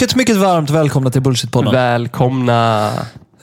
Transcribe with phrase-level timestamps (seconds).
[0.00, 1.72] Mycket, mycket varmt välkomna till Bullshitpodden.
[1.72, 2.90] Välkomna!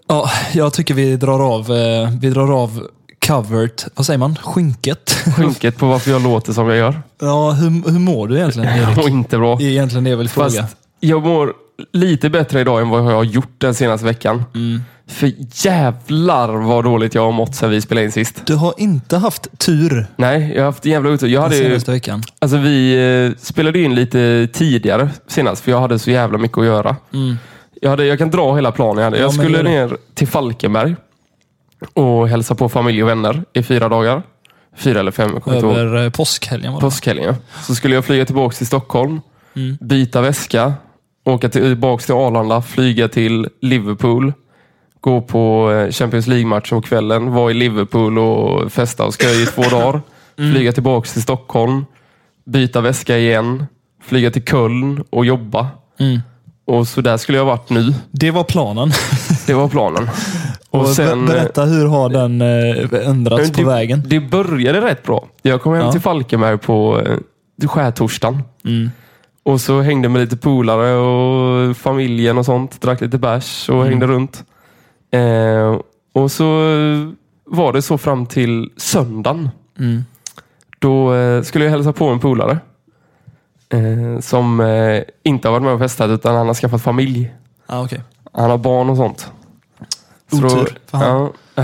[0.07, 2.87] Ja, jag tycker vi drar av, eh, vi drar av
[3.27, 4.35] covert, vad säger man?
[4.35, 5.11] Skynket?
[5.37, 7.01] Skynket på varför jag låter som jag gör.
[7.21, 8.97] Ja, hur, hur mår du egentligen Jag Erik?
[8.97, 9.53] mår inte bra.
[9.53, 10.49] Är egentligen det jag vill fråga.
[10.49, 11.53] Fast jag mår
[11.93, 14.43] lite bättre idag än vad jag har gjort den senaste veckan.
[14.55, 14.81] Mm.
[15.09, 15.31] För
[15.65, 18.41] jävlar vad dåligt jag har mått sen vi spelade in sist.
[18.45, 21.27] Du har inte haft tur Nej, jag har haft en jävla otur.
[21.27, 22.23] Jag hade ju, senaste veckan.
[22.39, 22.95] alltså vi
[23.35, 26.95] eh, spelade in lite tidigare senast för jag hade så jävla mycket att göra.
[27.13, 27.35] Mm.
[27.81, 28.97] Jag, hade, jag kan dra hela planen.
[28.97, 29.17] Jag, hade.
[29.17, 30.95] Ja, jag skulle ner till Falkenberg
[31.93, 34.23] och hälsa på familj och vänner i fyra dagar.
[34.77, 35.77] Fyra eller fem, jag kommer inte ihåg.
[35.77, 36.85] Över eh, påskhelgen var det.
[36.85, 37.35] Påskhelgen, ja.
[37.63, 39.21] Så skulle jag flyga tillbaka till Stockholm,
[39.55, 39.77] Mm.
[39.81, 40.73] byta väska,
[41.25, 44.33] åka tillbaka till Arlanda, flyga till Liverpool,
[45.07, 49.45] gå på eh, Champions League-matchen på kvällen, vara i Liverpool och festa och sköja i
[49.45, 50.01] två dagar.
[50.39, 50.53] Mm.
[50.53, 51.85] Flyga tillbaka till Stockholm,
[52.45, 53.65] byta väska igen,
[54.03, 55.67] flyga till Köln och jobba.
[55.99, 56.19] Mm.
[56.65, 57.93] Och så där skulle jag varit nu.
[58.11, 58.91] Det var planen.
[59.47, 60.09] Det var planen.
[60.69, 64.03] Och Och sen, be- berätta, hur har den eh, ändrats på det, vägen?
[64.05, 65.27] det började rätt bra.
[65.41, 65.91] Jag kom hem Ja.
[65.91, 67.01] till Falkenberg på
[67.61, 68.43] eh, skärtorsdagen.
[68.65, 68.91] Mm.
[69.43, 72.81] Och så hängde med lite polare och familjen och sånt.
[72.81, 73.87] Drack lite bärs och Mm.
[73.89, 74.43] hängde runt.
[75.11, 75.79] Eh,
[76.13, 76.45] och så
[77.45, 79.49] var det så fram till söndagen.
[79.79, 80.05] Mm.
[80.79, 82.59] Då eh, skulle jag hälsa på en polare.
[83.69, 87.33] Eh, som eh, inte har varit med och festat utan han har skaffat familj.
[87.65, 88.01] Ah, okej.
[88.33, 89.31] Han har barn och sånt.
[90.31, 91.07] Så då- Otur för han.
[91.55, 91.63] Ja,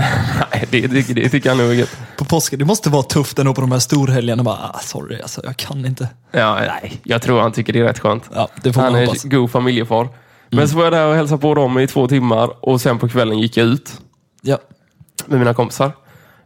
[0.52, 1.96] nej, det, det, det tycker jag nog är gött.
[2.18, 4.42] På påsken, det måste vara tufft ändå på de här storhelgerna.
[4.42, 6.08] Bara, ah, sorry, alltså, jag kan inte.
[6.30, 8.30] Ja, nej, jag tror han tycker det är rätt skönt.
[8.34, 9.24] Ja, det får Han man är hoppas.
[9.24, 10.08] god familjefar.
[10.56, 13.08] Men så var jag där och hälsade på dem i två timmar och sen på
[13.08, 14.00] kvällen gick jag ut
[14.42, 14.58] Ja.
[15.26, 15.92] med mina kompisar.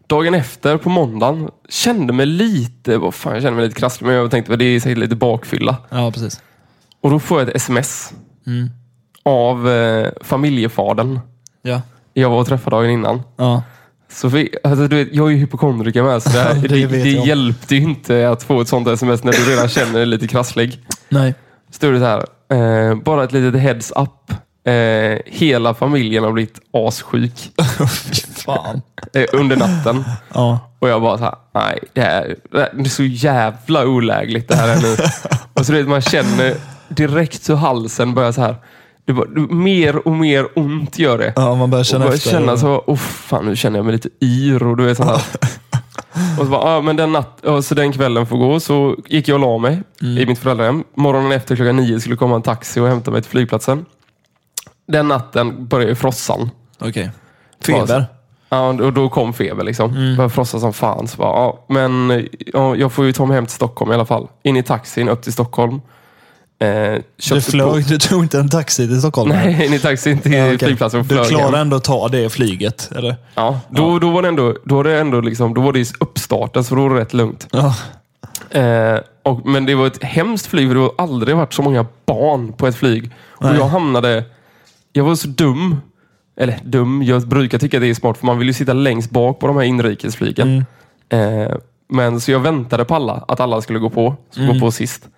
[0.06, 4.16] Dagen efter, på måndagen, kände mig lite, vad fan, jag kände mig lite krasslig, men
[4.16, 5.76] jag tänkte att det är säkert lite bakfylla.
[5.91, 6.42] ja, precis.
[7.02, 8.12] Och då får jag ett sms
[8.46, 8.70] Mm.
[9.22, 11.20] av eh, familjefadern.
[11.62, 11.82] Ja.
[12.14, 13.22] Jag var och träffade dagen innan.
[13.36, 13.62] Ja.
[14.10, 16.86] Så vi, alltså, du vet, jag är ju hypokondriker med, så det, här, det det,
[16.86, 17.26] vet jag.
[17.26, 20.80] hjälpte ju inte att få ett sånt sms när du redan känner dig lite krasslig.
[21.08, 21.34] Nej.
[21.70, 24.32] Stod det så här, eh, bara ett litet heads up.
[24.66, 27.50] Eh, hela familjen har blivit assjuk
[28.36, 28.82] fan.
[29.14, 30.04] eh, under natten.
[30.34, 30.58] Ja.
[30.78, 34.48] Och jag bara så här, nej, det, här, det här- det är så jävla olägligt
[34.48, 34.97] det här är nu.
[35.54, 36.54] och så vet, man känner
[36.88, 38.56] direkt hur halsen börjar så här.
[39.04, 41.32] Det bara, det, mer och mer ont gör det.
[41.37, 42.31] ja, man börjar Och känna börjar efter.
[42.31, 45.22] känna så, oh, fan nu känner jag mig lite yr och du vet så här.
[46.38, 48.60] Och så bara, ja, men den, natt, ja, så den kvällen får gå.
[48.60, 50.19] Så gick jag och la mig Mm.
[50.19, 50.84] i mitt föräldrahem.
[50.94, 53.86] Morgonen efter klockan nio skulle komma en taxi och hämta mig till flygplatsen.
[54.86, 56.50] Den natten började frossan.
[56.78, 57.10] Okej.
[57.64, 58.06] Feber.
[58.48, 59.91] Ja, och då kom feber liksom.
[59.91, 60.16] Mm.
[60.16, 61.08] Började frossa som fan.
[61.08, 64.04] Så bara, ja, men ja, jag får ju ta mig hem till Stockholm i alla
[64.04, 64.28] fall.
[64.42, 65.80] In i taxin upp till Stockholm.
[66.60, 69.28] Eh, Du flög, du tog inte en taxi till Stockholm?
[69.28, 70.58] Nej, in i taxin till Ja, okej.
[70.58, 73.16] flygplatsen Du klarade ändå att ta det flyget, eller?
[73.34, 76.64] Ja, då, då var det ändå, då var det ändå liksom, då var det uppstarten
[76.64, 77.48] så då var det rätt lugnt.
[77.50, 77.74] Ja.
[78.60, 81.86] Eh, och, men det var ett hemskt flyg för det har aldrig varit så många
[82.06, 83.10] barn på ett flyg.
[83.28, 84.25] Och jag hamnade,
[84.92, 85.76] jag var så dum.
[86.40, 89.40] Eller dum, jag brukar tycka det är smart för man vill ju sitta längst bak
[89.40, 90.64] på de här inrikesflygen.
[91.10, 91.42] Mm.
[91.48, 91.56] Eh,
[91.88, 94.54] men så jag väntade på alla, att alla skulle gå på, så Mm.
[94.54, 95.08] gå på sist.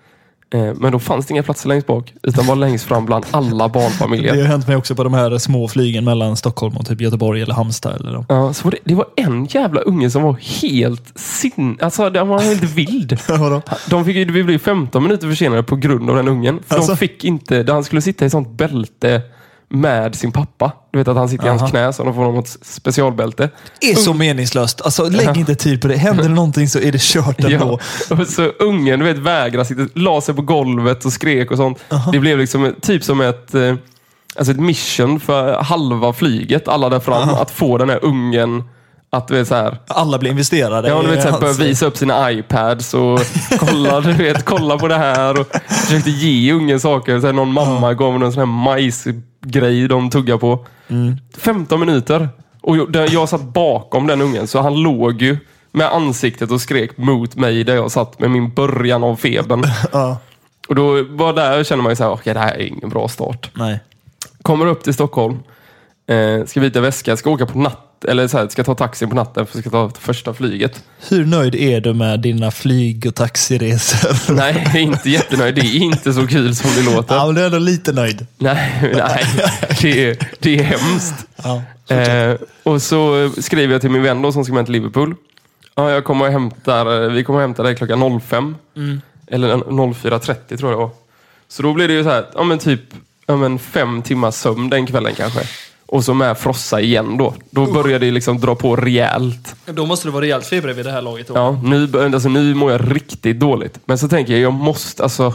[0.54, 3.68] Eh, men då fanns det inga platser längst bak, utan bara längst fram bland alla
[3.68, 4.34] barnfamiljer.
[4.34, 7.42] Det har hänt mig också på de här små flygen mellan Stockholm och typ Göteborg
[7.42, 8.00] eller Halmstad.
[8.00, 8.24] Eller.
[8.28, 11.78] Ja, så var det, det var en jävla unge som var helt sin...
[11.80, 13.18] Alltså, den var helt vild.
[13.90, 16.60] De fick, vi blev 15 minuter försenade på grund av den ungen.
[16.66, 16.92] För Alltså?
[16.92, 17.64] de fick inte...
[17.68, 19.22] Han skulle sitta i sånt bälte
[19.70, 20.72] med sin pappa.
[20.90, 21.58] Du vet att han sitter i Aha.
[21.58, 23.50] hans knä så de får något specialbälte.
[23.80, 24.82] är så meningslöst.
[24.82, 25.96] Alltså, lägg inte tid på det.
[25.96, 27.78] Händer det någonting så är det kört ändå.
[28.10, 28.16] Ja.
[28.16, 31.78] Och så ungen du vet, vägrade sitta, la sig på golvet och skrek och sånt.
[32.12, 33.74] Det blev liksom typ som ett, eh,
[34.36, 38.64] alltså ett mission för halva flyget, alla där fram, att få den här ungen
[39.12, 41.86] att du vet, så här, Alla blir investerade Ja, du vet, såhär, hans- börja visa
[41.86, 43.20] upp sina iPads och
[43.58, 45.40] kolla, du vet, kolla på det här.
[45.40, 47.20] Och försökte ge ungen saker.
[47.20, 48.46] Såhär, någon mamma gav någon sån här
[49.40, 50.66] majsgrej de tuggar på.
[51.38, 52.28] 15 minuter.
[52.60, 52.76] Och
[53.10, 55.36] jag, satt bakom den ungen, så han låg ju
[55.72, 59.64] med ansiktet och skrek mot mig där jag satt med min början av febern.
[59.92, 60.18] Ja.
[60.68, 63.50] Och då var där kände man ju såhär, okej det här är ingen bra start.
[63.54, 63.80] Nej.
[64.42, 65.38] Kommer upp till Stockholm,
[66.06, 67.58] eh, ska byta väska, ska åka på
[68.00, 70.82] natt, eller så här, ska ta taxi på natten för att ska ta första flyget.
[71.08, 74.32] Hur nöjd är du med dina flyg och taxiresor?
[74.34, 75.54] Nej, jag är inte jättenöjd.
[75.54, 77.14] Det är inte så kul som det låter.
[77.14, 78.26] Ja, men du är ändå lite nöjd.
[78.38, 79.24] Nej, nej.
[79.80, 81.26] Det, är, det är hemskt.
[81.36, 81.62] Ja.
[81.94, 85.14] Eh, och så skriver jag till min vän då, som ska med till Liverpool.
[85.74, 88.56] Ja, jag kommer och hämtar, vi kommer och hämtar dig klockan 05.
[89.26, 90.90] Eller 04.30 tror jag det var.
[91.48, 92.80] Så då blir det ju så här, ja men typ
[93.26, 95.40] ja, men fem timmars sömn den kvällen kanske.
[95.92, 97.34] Och så med frossa igen då.
[97.50, 99.54] Då började det liksom dra på rejält.
[99.66, 101.28] Då måste det vara rejält feber vid det här laget.
[101.28, 101.34] Då.
[101.34, 103.78] Ja, nu, alltså, nu mår jag riktigt dåligt.
[103.84, 105.34] Men så tänker jag, jag måste, alltså.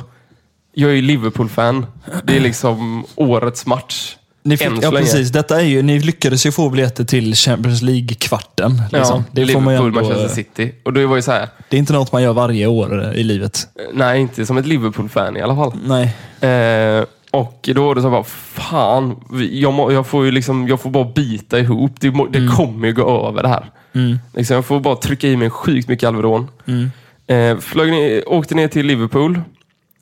[0.73, 1.85] Jag är ju Liverpool-fan.
[2.23, 4.15] Det är liksom årets match.
[4.43, 5.29] Ni fick, ja, precis.
[5.29, 8.81] Detta är ju, ni lyckades ju få biljetter till Champions League-kvarten.
[8.91, 9.17] Liksom.
[9.17, 10.75] Ja, det, får man ju Liverpool, ändå, Manchester City.
[10.83, 13.19] Och det var ju så här, det är inte något man gör varje år eh,
[13.19, 13.67] i livet.
[13.93, 15.73] nej inte som ett Liverpool-fan i alla fall.
[15.83, 16.15] Nej.
[16.51, 17.05] Eh,
[17.35, 19.15] och då var det så bara, fan,
[19.51, 21.91] jag, må, jag får ju liksom, jag får bara bita ihop.
[21.99, 23.71] Det, det kommer ju gå över det här.
[23.93, 24.19] Mm.
[24.33, 26.47] Liksom, jag får bara trycka i mig sjukt mycket Alvedon.
[26.65, 26.91] Mm.
[27.27, 29.41] Eh, flög ner, åkte ner till Liverpool.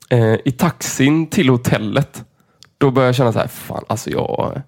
[0.08, 2.24] Eh, I taxin till hotellet.
[2.78, 4.62] Då började jag känna så här, fan alltså jag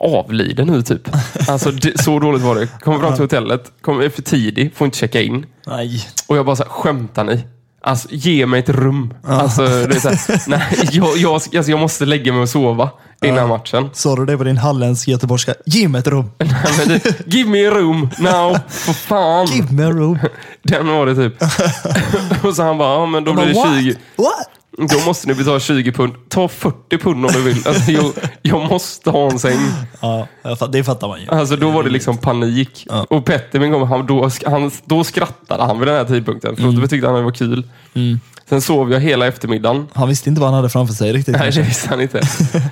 [0.00, 1.08] avlider nu typ.
[1.48, 2.80] Alltså det, så dåligt var det.
[2.80, 5.46] Kommer fram till hotellet, kommer för tidig, får inte checka in.
[5.66, 6.00] Nej.
[6.28, 7.44] Och jag bara så här, skämtar ni?
[7.80, 9.14] Alltså ge mig ett rum.
[9.24, 12.90] Alltså, det är så här, nej, jag, jag, alltså, jag måste lägga mig och sova
[13.24, 13.90] innan matchen.
[13.92, 15.54] Sa du det på din halländsk göteborgska?
[15.66, 16.30] Ge mig ett rum.
[16.38, 16.48] Nej,
[16.78, 19.46] men det, give me a room now, för fan.
[19.46, 20.18] Give me a room.
[20.62, 21.42] Den var det typ.
[22.44, 23.96] och så han bara, ja men då blir det 20.
[24.16, 24.48] What?
[24.78, 26.14] Då måste ni betala 20 pund.
[26.28, 27.66] Ta 40 pund om du vill.
[27.66, 29.58] Alltså, jag, jag måste ha en säng.
[30.00, 30.26] Ja,
[30.72, 31.28] det fattar man ju.
[31.28, 32.86] Alltså, då var det liksom panik.
[32.90, 33.06] Ja.
[33.10, 36.56] Och Petter, min kompis, han, då, han, då skrattade han vid den här tidpunkten.
[36.56, 37.68] För då tyckte han det var kul.
[37.94, 38.20] Mm.
[38.48, 39.86] Sen sov jag hela eftermiddagen.
[39.94, 41.36] Han visste inte vad han hade framför sig riktigt.
[41.38, 42.20] Nej, det visste han inte.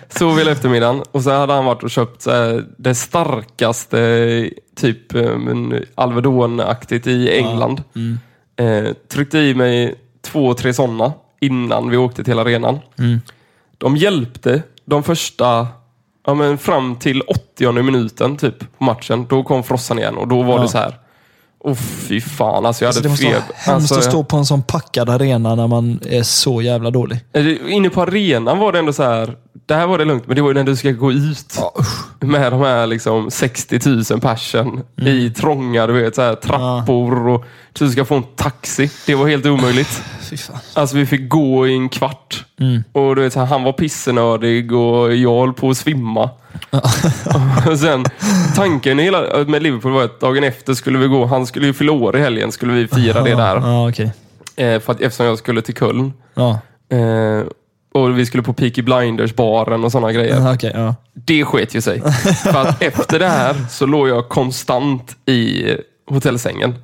[0.09, 1.03] Sov hela eftermiddagen.
[1.13, 2.27] Och sen hade han varit och köpt
[2.77, 5.23] det starkaste, typ eh,
[5.95, 7.83] Alvedon-aktigt i England.
[7.97, 8.19] Mm.
[8.57, 12.79] Eh, tryckte i mig två, tre sådana innan vi åkte till arenan.
[12.99, 13.21] Mm.
[13.79, 15.67] De hjälpte de första,
[16.27, 19.27] ja men fram till 80 minuten typ på matchen.
[19.29, 20.63] Då kom frossan igen och då var Ja.
[20.63, 20.99] det så här.
[21.59, 23.41] Åh fy fan, alltså jag Alltså, det hade måste feber.
[23.41, 27.19] vara hemskt att stå på en sån packad arena när man är så jävla dålig.
[27.33, 29.37] Eh, Inne på arenan var det ändå så här.
[29.67, 31.59] Det här var det lugnt, men det var ju när du ska gå ut.
[32.21, 33.81] med de här liksom 60
[34.11, 38.91] 000 personen i trånga du vet, så här, trappor och du ska få en taxi.
[39.07, 40.03] Det var helt omöjligt.
[40.75, 42.45] Alltså vi fick gå i en kvart.
[42.93, 46.31] Och du vet, han var pissenördig och jag höll på att svimma.
[47.71, 48.05] och sen,
[48.57, 51.93] tanken hela, med Liverpool var att dagen efter skulle vi gå, han skulle ju fylla
[51.93, 53.57] år i helgen, skulle vi fira det där.
[53.57, 54.13] Ja, okej.
[54.57, 56.13] Eh, för att, eftersom jag skulle till Köln.
[56.35, 56.59] Ja,
[56.89, 57.43] Eh,
[57.97, 60.37] och vi skulle på Peaky Blinders-baren och sådana grejer.
[60.41, 60.73] ja, okej.
[60.75, 60.95] Ja.
[61.15, 62.01] Det sket ju sig.
[62.43, 65.65] För att efter det här så låg jag konstant i
[66.11, 66.75] hotellsängen.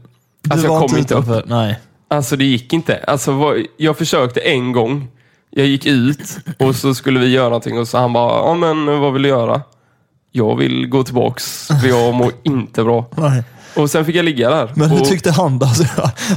[0.50, 1.25] Alltså jag kom inte upp.
[1.25, 1.79] utanför- Nej.
[2.09, 2.97] Alltså det gick inte.
[3.06, 5.09] Alltså, vad- jag försökte en gång.
[5.50, 8.87] Jag gick ut och så skulle vi göra någonting och så han bara, ja men
[9.00, 9.61] vad vill du göra?
[10.31, 13.05] Jag vill gå tillbaks för jag mår inte bra.
[13.17, 13.44] Nej.
[13.75, 14.73] Och sen fick jag ligga där.
[14.75, 15.67] Men hur och, tyckte han då?
[15.67, 15.85] Alltså,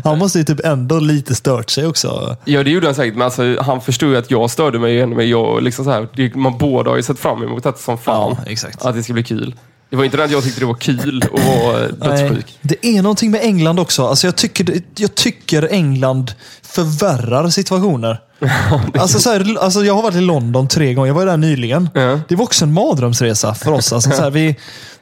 [0.03, 2.37] han måste ju typ ändå lite stört sig också.
[2.45, 5.09] Ja det gjorde han säkert, men alltså, han förstod ju att jag störde mig igen.
[5.09, 8.35] Men jag, liksom så här, man båda har ju sett fram emot detta som fan.
[8.37, 8.85] Ja, exakt.
[8.85, 9.55] Att det ska bli kul.
[9.89, 12.57] Det var inte det att jag tyckte det var kul att vara dödssjuk.
[12.61, 14.07] Det är någonting med England också.
[14.07, 16.31] Alltså jag, tycker, jag tycker England
[16.61, 18.19] förvärrar situationer.
[18.99, 21.07] alltså så här, alltså jag har varit i London tre gånger.
[21.07, 21.89] Jag var där nyligen.
[21.93, 22.19] Ja.
[22.27, 23.93] Det var också en mardrömsresa för oss.
[23.93, 24.55] Alltså så här, vi,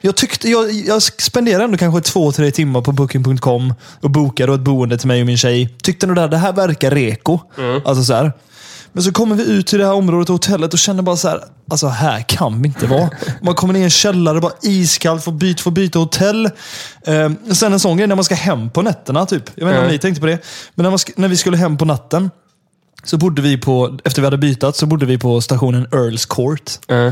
[0.06, 4.60] jag, tyckte, jag, jag spenderade ändå kanske två, tre timmar på Booking.com och bokade ett
[4.62, 5.76] boende till mig och min tjej.
[5.84, 7.40] Tyckte nog där, det här verkar reko.
[7.86, 8.32] Alltså så här.
[8.96, 11.44] Men så kommer vi ut till det här området, hotellet och känner bara så här,
[11.70, 13.10] alltså här kan vi inte vara.
[13.42, 16.46] Man kommer ner i en källare, bara iskallt, får byta, får byta hotell.
[17.06, 19.44] Eh, sen en sån grej när man ska hem på nätterna, typ.
[19.56, 19.92] Jag vet inte om Mm.
[19.92, 20.40] ni tänkte på det.
[20.76, 22.32] Men när, man när vi skulle hem på natten,
[23.04, 26.72] så bodde vi på, efter vi hade bytat, så bodde vi på stationen Earls Court.
[26.88, 27.12] Eh,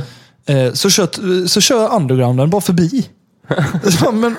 [0.74, 3.10] så, kör, så kör undergrounden bara förbi.
[4.00, 4.36] Så, Men,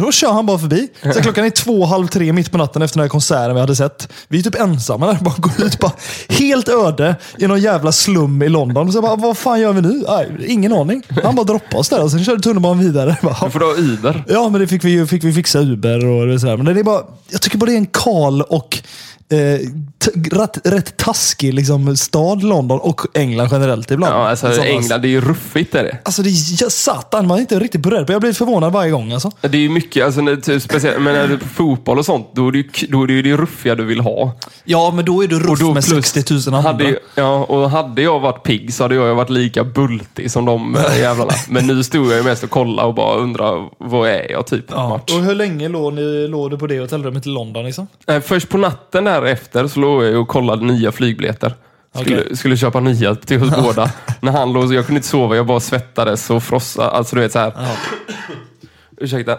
[0.00, 0.88] då kör han bara förbi.
[1.14, 3.76] Så klockan är två, halv tre mitt på natten efter den här konserten vi hade
[3.76, 4.08] sett.
[4.28, 5.18] Vi är typ ensamma där.
[5.20, 5.92] Bara går ut bara
[6.28, 8.92] helt öde i någon jävla slum i London.
[8.92, 10.04] Så bara, vad fan gör vi nu?
[10.08, 11.02] Nej, ingen aning.
[11.22, 13.16] Han bara droppade oss där och sen körde tunnelbanan vidare.
[13.22, 14.24] Bara, du får du ha Uber.
[14.28, 16.56] Ja, men det fick vi, fick vi fixa Uber och sådär.
[16.56, 18.82] Men det är bara, jag tycker bara det är en kal och eh,
[20.32, 24.14] rätt, rätt taskig liksom, stad, London och England generellt ibland.
[24.14, 25.74] Ja, alltså, Sådana- England, det är ju ruffigt.
[25.74, 25.98] Är det.
[26.02, 29.12] Alltså det är satan, man är inte riktigt beredd på Jag blir förvånad varje gång
[29.12, 29.30] alltså.
[29.40, 32.48] Det är ju mycket, alltså, när, typ, speciellt, men när på fotboll och sånt, då
[32.48, 34.32] är det då är det, ju det ruffiga du vill ha.
[34.64, 36.70] Ja, men då är du ruff med plus- 60 000 andra.
[36.70, 40.76] Hade, ja, och hade jag varit pigg så hade jag varit lika bultig som de
[40.76, 41.32] äh, jävlarna.
[41.48, 44.64] Men nu stod jag ju mest och kollade och bara undrade, vad är jag typ
[44.68, 44.88] ja.
[44.88, 45.12] match?
[45.12, 47.64] Och hur länge låg, ni, låg du på det hotellrummet i London?
[47.64, 47.86] Liksom?
[48.06, 51.54] Eh, Först på natten därefter så låg jag ju och kollade nya flygbiljetter.
[51.94, 52.36] Skulle, Okej.
[52.36, 53.90] skulle köpa nya till oss båda.
[54.20, 56.90] När han låg, jag kunde inte sova, jag bara svettades och frossade.
[56.90, 57.52] Alltså du vet så här.
[58.96, 59.32] Ursäkta.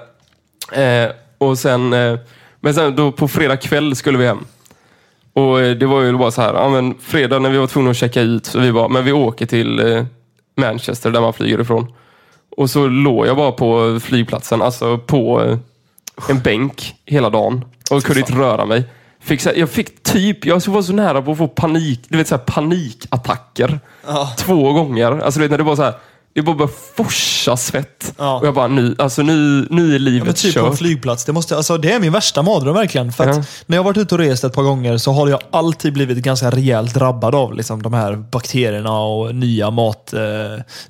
[0.72, 2.20] Eh, och sen, eh,
[2.60, 4.46] men sen då på fredag kväll skulle vi hem.
[5.34, 7.92] Och eh, det var ju bara så här, ja, men fredag när vi var tvungna
[7.92, 10.06] att checka ut, så vi bara, men vi åker till eh,
[10.58, 11.94] Manchester där man flyger ifrån.
[12.58, 15.58] Och så låg jag bara på flygplatsen, alltså på eh,
[16.30, 17.66] en bänk hela dagen.
[17.92, 18.84] Och kunde inte röra mig.
[19.26, 22.18] Fick så här, jag fick typ, jag var så nära på att få panik, du
[22.18, 23.80] vet så här, panikattacker.
[24.08, 24.34] Ja.
[24.38, 25.12] Två gånger.
[25.12, 25.94] Alltså du vet när det bara så här,
[26.36, 28.14] det bara började forsa svett.
[28.18, 28.40] Ja.
[28.40, 30.78] Och jag bara, nu, alltså nu, nu är Ja, men livet typ på en kört.
[30.78, 31.26] flygplats.
[31.26, 33.12] Det, måste, alltså, det är min värsta mardröm verkligen.
[33.12, 33.44] För att Ja.
[33.66, 36.18] När jag har varit ute och rest ett par gånger så har jag alltid blivit
[36.18, 40.22] ganska rejält drabbad av liksom, de här bakterierna och nya, mat, eh,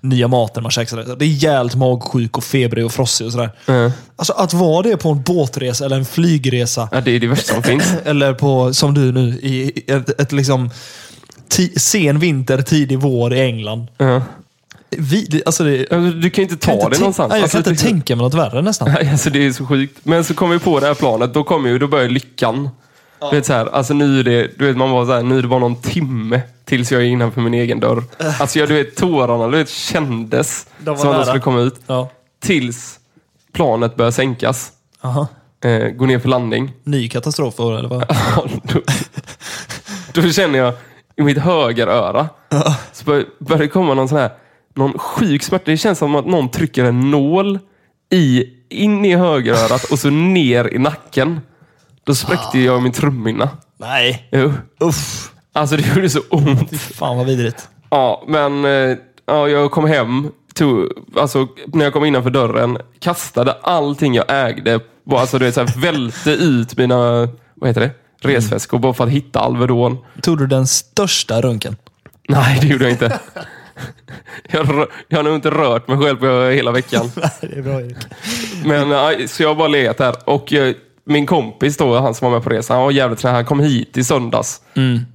[0.01, 0.89] nya maten man käkar.
[0.89, 1.15] sådär.
[1.15, 3.49] Det är jävligt magsjuk och febrig och frossig och sådär.
[3.65, 3.91] Ja.
[4.15, 6.89] Alltså att vara det på en båtresa eller en flygresa.
[6.91, 7.93] Ja, det är det värsta som finns.
[8.05, 10.69] Eller på, som du nu, i ett, ett liksom
[11.49, 13.87] ti, sen vinter, tidig vår i England.
[13.97, 14.21] Ja.
[14.89, 17.30] Vi, det- alltså det, Alltså, Du kan ju inte ta kan inte det någonstans.
[17.30, 18.92] Nej, jag Alltså, kan inte det- tänka mig något värre nästan.
[18.92, 20.00] Nej, alltså det är så sjukt.
[20.04, 22.70] Men så kom vi på det här planet, då kom ju, då började lyckan.
[23.32, 25.38] Du vet så här, alltså nu är det, du vet man var så här, nu
[25.38, 28.04] är det bara någon timme tills jag är innanför min egen dörr.
[28.39, 31.75] Alltså jag, du vet tårarna, du vet kändes som att de skulle komma ut.
[31.88, 32.10] Ja.
[32.44, 33.00] Tills
[33.54, 34.72] planet började sänkas.
[35.01, 35.27] Aha.
[35.63, 36.72] Eh, gå ner för landning.
[36.84, 38.06] Ny katastrof eller vad?
[38.36, 38.46] Ja,
[40.13, 40.74] då, då känner jag
[41.15, 42.30] i mitt högeröra
[42.94, 44.30] så bör- börjar det komma någon sån här
[44.75, 45.72] någon sjuk smärta.
[45.72, 47.60] Det känns som att någon trycker en nål
[48.12, 51.39] i, in i högerörat och så ner i nacken.
[52.03, 53.50] Då spräckte jag min trumhinna.
[53.77, 54.29] Nej.
[54.32, 54.53] Jo.
[54.79, 55.32] Uff.
[55.53, 56.70] Alltså det gjorde så ont.
[56.70, 57.70] Fy fan vad vidrigt.
[57.89, 63.51] Ja, men eh, ja, jag kom hem, tog, alltså, när jag kom innanför dörren, kastade
[63.51, 64.79] allting jag ägde.
[65.03, 67.91] Bara, alltså, du vet, så här, välte ut mina vad heter det?
[68.27, 69.98] resväskor bara för att hitta Alvedon.
[70.22, 71.75] Tog du den största runken?
[72.29, 73.20] Nej, det gjorde jag inte.
[74.51, 77.12] Jag, jag har nog inte rört mig själv på hela veckan.
[77.41, 77.98] Det är bra Erik.
[78.65, 80.15] Men, ja, så jag har bara legat där.
[80.25, 83.34] Och eh, min kompis då, han som var med på resan, han var jävligt snäll.
[83.34, 84.62] Han kom hit i söndags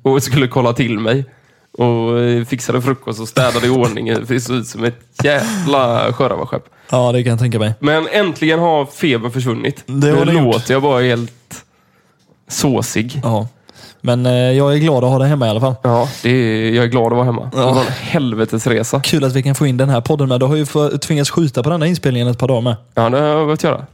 [0.02, 1.24] och skulle kolla till mig.
[1.72, 4.14] Och eh, fixade frukost och städade i ordning.
[4.28, 6.64] Det såg ut som ett jävla sjörövarskepp.
[6.90, 7.74] Ja, det kan jag tänka mig.
[7.80, 9.82] Men äntligen har febern försvunnit.
[9.86, 11.64] Det har nu låter jag bara helt
[12.48, 13.20] såsig.
[13.22, 13.48] Ja.
[14.00, 15.74] Men eh, jag är glad att ha dig hemma i alla fall.
[15.82, 17.50] Ja, det är, jag är glad att vara hemma.
[17.52, 19.00] Det var en helvetesresa.
[19.00, 20.40] Kul att vi kan få in den här podden med.
[20.40, 22.76] Du har ju få- tvingats skjuta på den här inspelningen ett par dagar med.
[22.94, 23.86] Ja, det har jag behövt göra.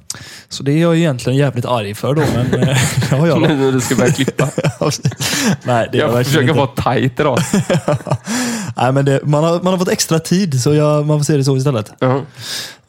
[0.48, 2.68] Så det är jag egentligen jävligt arg för då, men eh,
[3.10, 3.36] ja, ja.
[3.36, 4.48] Nu när du ska börja klippa.
[5.62, 6.52] Nej, det jag Jag försöker inte.
[6.84, 7.38] vara tight idag.
[8.76, 11.36] Nej, men det, man, har, man har fått extra tid, så jag, man får se
[11.36, 11.92] det så istället.
[11.98, 12.20] Ja.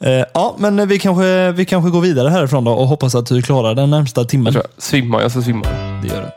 [0.00, 3.42] Eh, ja, men vi kanske, vi kanske går vidare härifrån då och hoppas att du
[3.42, 4.52] klarar den närmsta timmen.
[4.52, 4.82] Jag jag.
[4.82, 6.00] Svimmar jag så svimmar.
[6.02, 6.28] Det gör du.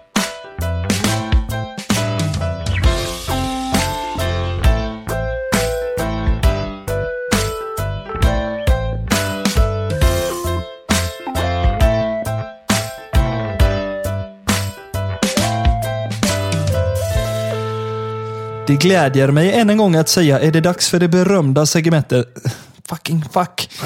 [18.71, 22.27] Det glädjer mig än en gång att säga, är det dags för det berömda segmentet...
[22.89, 23.69] Fucking fuck.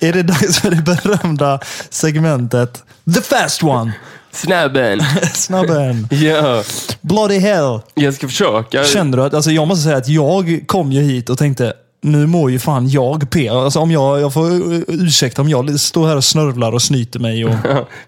[0.00, 1.60] är det dags för det berömda
[1.90, 2.82] segmentet
[3.14, 3.92] The Fast One?
[4.32, 5.00] Snabben!
[5.34, 6.08] Snabben.
[6.10, 6.62] Ja,
[7.00, 7.80] Bloody hell.
[7.94, 8.84] jag ska försöka.
[8.84, 12.26] Kände du att, alltså jag måste säga att jag kom ju hit och tänkte, nu
[12.26, 13.48] mår ju fan jag P.
[13.48, 17.20] Alltså om jag, jag får uh, ursäkta om jag står här och snörvlar och snyter
[17.20, 17.44] mig.
[17.44, 17.54] Och,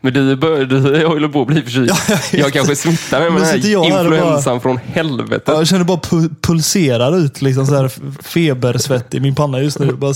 [0.00, 1.90] men du, bör, du håller på att bli förkyld.
[2.08, 5.48] Ja, jag kanske smittar dig med den här och bara- influensan från helvetet.
[5.48, 7.90] jag känner bara pu- pulserar ut liksom så här
[8.22, 9.92] febersvett i min panna just nu.
[9.92, 10.14] Bara,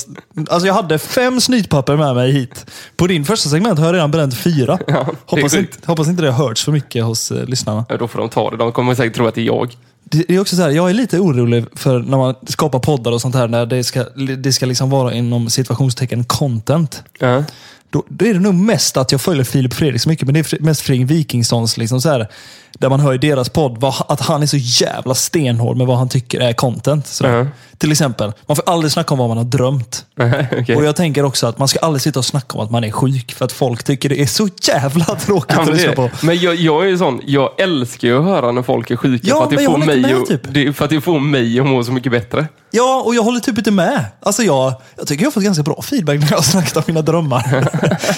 [0.51, 2.67] alltså jag hade fem snytpapper med mig hit.
[2.97, 4.79] På din första segment har jag redan bränt fyra.
[4.87, 7.85] Ja, hoppas, inte, hoppas inte det har hörts för mycket hos eh, lyssnarna.
[7.89, 8.57] Ja, då får de ta det.
[8.57, 9.73] De kommer säkert tro att det är jag.
[10.05, 13.21] Det är också så här, jag är lite orolig för när man skapar poddar och
[13.21, 14.05] sånt här, när det ska,
[14.39, 17.03] det ska liksom vara inom situationstecken content.
[17.19, 17.45] Ja.
[17.91, 20.53] Då, då är det nog mest att jag följer Filip Fredrik så mycket, men det
[20.53, 22.29] är mest Fredrik Wikingssons, liksom så här,
[22.79, 25.99] där man hör i deras podd vad, att han är så jävla stenhård med vad
[25.99, 27.07] han tycker är content.
[27.07, 27.39] Sådär.
[27.39, 27.47] Ja.
[27.79, 30.05] Till exempel, man får aldrig snacka om vad man har drömt.
[30.61, 30.77] Okej.
[30.77, 32.91] Och jag tänker också att man ska aldrig sitta och snacka om att man är
[32.91, 36.11] sjuk, för att folk tycker det är så jävla tråkigt Ja, att lyssna på.
[36.23, 39.27] men jag, jag är ju sån, jag älskar ju att höra när folk är sjuka
[39.29, 40.41] Ja, för, att det får mig med, att, typ.
[40.45, 42.47] det för att det får mig att må så mycket bättre.
[42.71, 44.05] Ja, och jag håller typ inte med.
[44.21, 46.83] Alltså jag, jag tycker jag har fått ganska bra feedback när jag har snackat om
[46.87, 47.69] mina drömmar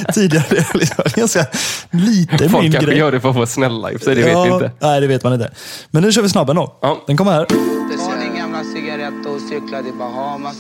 [0.15, 0.45] tidigare.
[0.51, 1.47] Det liksom ganska
[1.91, 2.99] lite Folk min kanske grej.
[2.99, 4.71] gör det för att vara snälla i och sig, det vet inte.
[4.81, 5.51] Nej, det vet man inte.
[5.91, 6.79] Men nu kör vi snabben då.
[6.83, 7.03] Ja.
[7.07, 7.47] Den kommer här.
[7.99, 10.57] Sen din gamla cigarett och cyklade i Bahamas.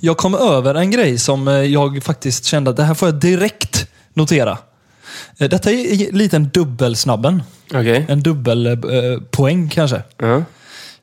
[0.00, 3.14] Jag kom över en grej som eh, jag faktiskt kände att det här får jag
[3.14, 4.58] direkt notera.
[5.38, 7.42] Eh, Detta är lite en dubbelsnabben.
[7.74, 8.06] Okej.
[8.08, 10.02] En dubbelpoäng eh, poäng kanske.
[10.18, 10.42] Ja.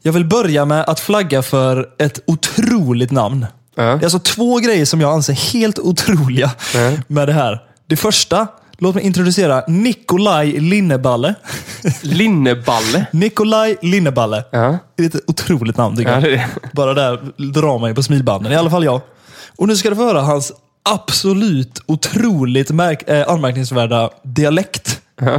[0.02, 3.46] Jag vill börja med att flagga för ett otroligt namn.
[3.76, 3.84] Ja.
[3.84, 6.92] Det är alltså två grejer som jag anser helt otroliga Ja.
[7.08, 7.62] med det här.
[7.88, 11.36] Det första, låt mig introducera Nikolaj Linneballe.
[12.02, 13.06] Linneballe.
[13.12, 14.44] Nikolaj Linneballe.
[14.52, 14.78] Ja.
[14.96, 16.24] Det är ett otroligt namn tycker Ja, jag.
[16.24, 16.50] det är det.
[16.74, 17.20] Bara där
[17.54, 18.52] drar man ju på smilbanden.
[18.52, 19.02] I alla fall jag.
[19.58, 20.52] Och nu ska du få höra hans
[20.90, 25.02] absolut otroligt märk- eh, anmärkningsvärda dialekt.
[25.22, 25.34] Ja.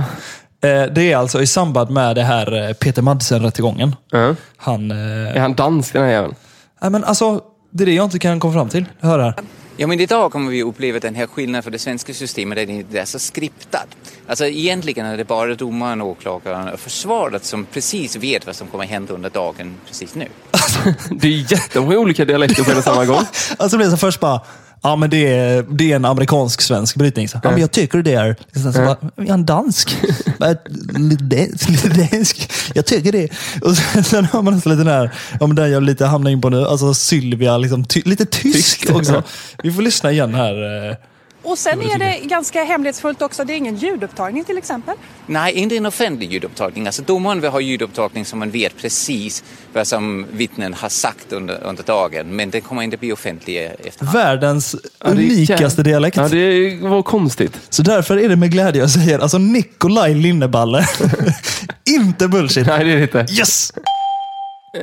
[0.68, 3.96] Eh, det är alltså i samband med det här eh, Peter Madsen-rättegången.
[4.10, 4.34] Ja.
[4.56, 4.90] Han...
[4.90, 6.34] Eh, Är han dansk den här jäveln?
[6.82, 7.40] nej, men alltså,
[7.76, 8.85] det är det jag inte kan komma fram till.
[9.00, 9.35] Hör här.
[9.76, 13.00] Ja, men idag kommer vi uppleva den här skillnaden för det svenska systemet det inte
[13.00, 13.87] är så skriptat.
[14.26, 18.85] Alltså egentligen är det bara domaren, åklagaren och försvaret som precis vet vad som kommer
[18.85, 20.28] hända under dagen precis nu.
[21.11, 23.16] Det är jättemånga olika dialekter på en samma gång.
[23.59, 24.40] Alltså det blev så först bara,
[24.84, 27.28] ja men det är, det är en amerikansk-svensk brytning.
[27.28, 28.36] Så, ja, men jag tycker det är.
[28.52, 29.96] Sen så bara, jag är en dansk.
[30.38, 32.50] Dansk.
[32.74, 33.28] Jag tycker det.
[33.62, 35.10] Och sen, sen hör man nästan lite den här,
[35.40, 38.80] ja men den jag lite hamnar in på nu, alltså Sylvia, liksom, ty, lite tysk
[38.80, 38.90] Tyst.
[38.90, 39.22] också.
[39.62, 40.96] Vi får lyssna igen här.
[41.44, 43.44] Och sen är det ganska hemlighetsfullt också.
[43.44, 44.94] Det är ingen ljudupptagning till exempel.
[45.26, 46.86] Nej, inte en offentlig ljudupptagning.
[46.86, 51.64] Alltså domaren vill ha ljudupptagning som man vet precis vad som vittnen har sagt under,
[51.64, 52.36] under dagen.
[52.36, 53.58] Men den kommer inte bli offentlig i
[53.88, 54.16] efterhand.
[54.18, 56.16] Världens Ja, det är unikaste jäv- dialekt.
[56.16, 57.60] Ja, det var konstigt.
[57.68, 60.86] Så därför är det med glädje jag säger, alltså Nikolaj Linneballe.
[61.90, 62.66] inte bullshit.
[62.66, 63.26] Nej, det är det inte.
[63.34, 63.72] Yes!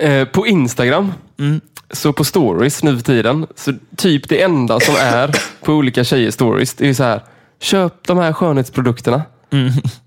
[0.01, 1.13] Eh, på Instagram,
[1.91, 6.33] så på stories nu för tiden, så typ det enda som är på olika tjejers
[6.33, 7.21] stories, det är så här.
[7.59, 9.21] Köp de här skönhetsprodukterna.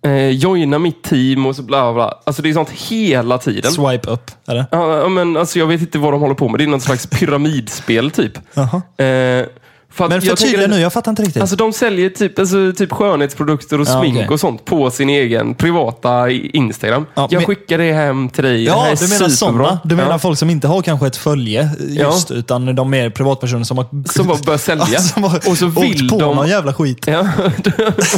[0.02, 2.18] Eh, joina mitt team och så bla bla.
[2.24, 3.72] Alltså det är sånt hela tiden.
[3.72, 4.66] Swipe up, eller?
[4.70, 6.60] Ja, men alltså jag vet inte vad de håller på med.
[6.60, 8.32] Det är något slags pyramidspel typ.
[8.54, 9.06] Jaha.
[9.06, 9.46] Eh,
[9.94, 11.40] för Men jag förtydliga nu, jag fattar inte riktigt.
[11.40, 14.28] Alltså de säljer typ, alltså, typ skönhetsprodukter och Ja, smink okej.
[14.28, 17.06] och sånt på sin egen privata Instagram.
[17.14, 18.64] Ja, jag men- skickar det hem till dig.
[18.64, 19.64] det här Ja, är du menar superbra.
[19.64, 19.80] sådana.
[19.84, 20.18] Du menar ja.
[20.18, 23.86] folk som inte har kanske ett följe just, utan de är privatpersoner som har...
[24.12, 24.84] Som bara börjar sälja.
[24.92, 26.36] Ja, som har och så vill åkt på de...
[26.36, 27.04] någon jävla skit.
[27.06, 27.20] Ja,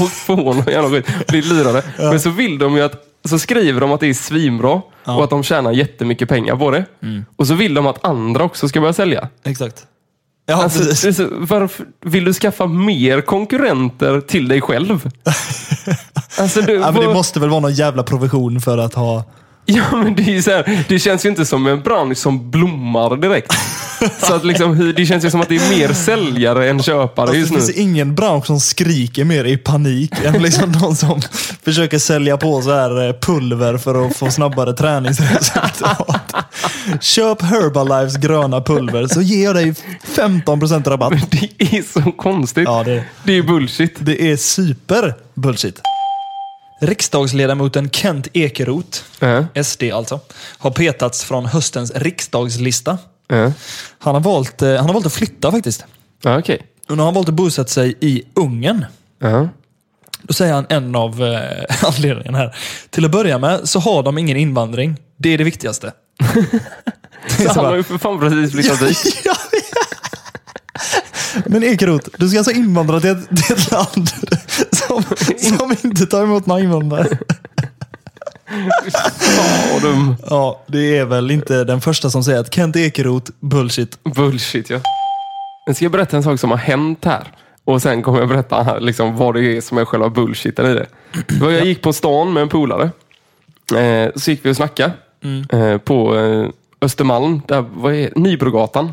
[0.00, 1.06] och på någon jävla skit.
[1.28, 1.82] Blir lurade.
[1.98, 2.92] Men så vill de ju att...
[3.28, 6.84] Så skriver de att det är svinbra och att de tjänar jättemycket pengar på det.
[7.02, 7.24] Mm.
[7.36, 9.28] Och så vill de att andra också ska börja sälja.
[9.44, 9.84] Exakt.
[10.46, 15.10] Ja, Alltså, så, varför vill du skaffa mer konkurrenter till dig själv?
[16.38, 19.24] Alltså, du, Ja, det måste väl vara någon jävla provision för att ha...
[19.68, 23.16] Ja, men det, är så här, det känns ju inte som en bransch som blommar
[23.16, 23.52] direkt.
[24.20, 27.36] Så att liksom, det känns ju som att det är mer säljare än köpare Alltså,
[27.36, 27.64] just det nu.
[27.64, 31.20] finns ingen bransch som skriker mer i panik än liksom de som
[31.64, 36.32] försöker sälja på så här eh, pulver för att få snabbare träningsresultat.
[37.00, 39.74] Köp Herbalifes gröna pulver så ger jag dig
[40.16, 41.12] 15% rabatt.
[41.30, 42.64] Det är så konstigt.
[42.66, 43.96] Ja, det, Det är bullshit.
[43.98, 45.80] det är super bullshit.
[46.80, 50.20] Riksdagsledamoten Kent Ekeroth, Ja, SD alltså,
[50.58, 52.98] har petats från höstens riksdagslista.
[53.28, 53.52] ja.
[53.98, 55.84] Han har valt, eh, han har valt att flytta faktiskt.
[56.22, 56.62] Ja, okej.
[56.88, 58.84] Och nu har han valt att bosätta sig i Ungern.
[59.18, 59.48] Ja.
[60.22, 62.56] Då säger han en av eh, anledningarna här.
[62.90, 64.96] Till att börja med så har de ingen invandring.
[65.16, 65.92] Det är det viktigaste.
[67.28, 69.20] Så så han har ju för fan precis flyttat dit.
[69.24, 69.36] Ja,
[71.46, 74.10] Men Ekeroth, du ska alltså invandra till ett, till ett land
[75.02, 77.18] som, som inte tar emot några invandrare.
[78.92, 80.16] Fan.
[80.30, 84.04] Ja, det är väl inte den första som säger att Kent Ekeroth, bullshit.
[84.04, 84.80] Bullshit ja.
[85.66, 87.32] Men ska jag berätta en sak som har hänt här?
[87.64, 90.86] Och sen kommer jag berätta liksom, vad det är som är själva bullshiten i det.
[91.40, 92.90] jag gick på stan med en polare.
[93.76, 94.92] Eh, så gick vi och snackade.
[95.52, 96.48] Eh, på eh,
[96.80, 98.92] Östermalm, där, vad är Nybrogatan.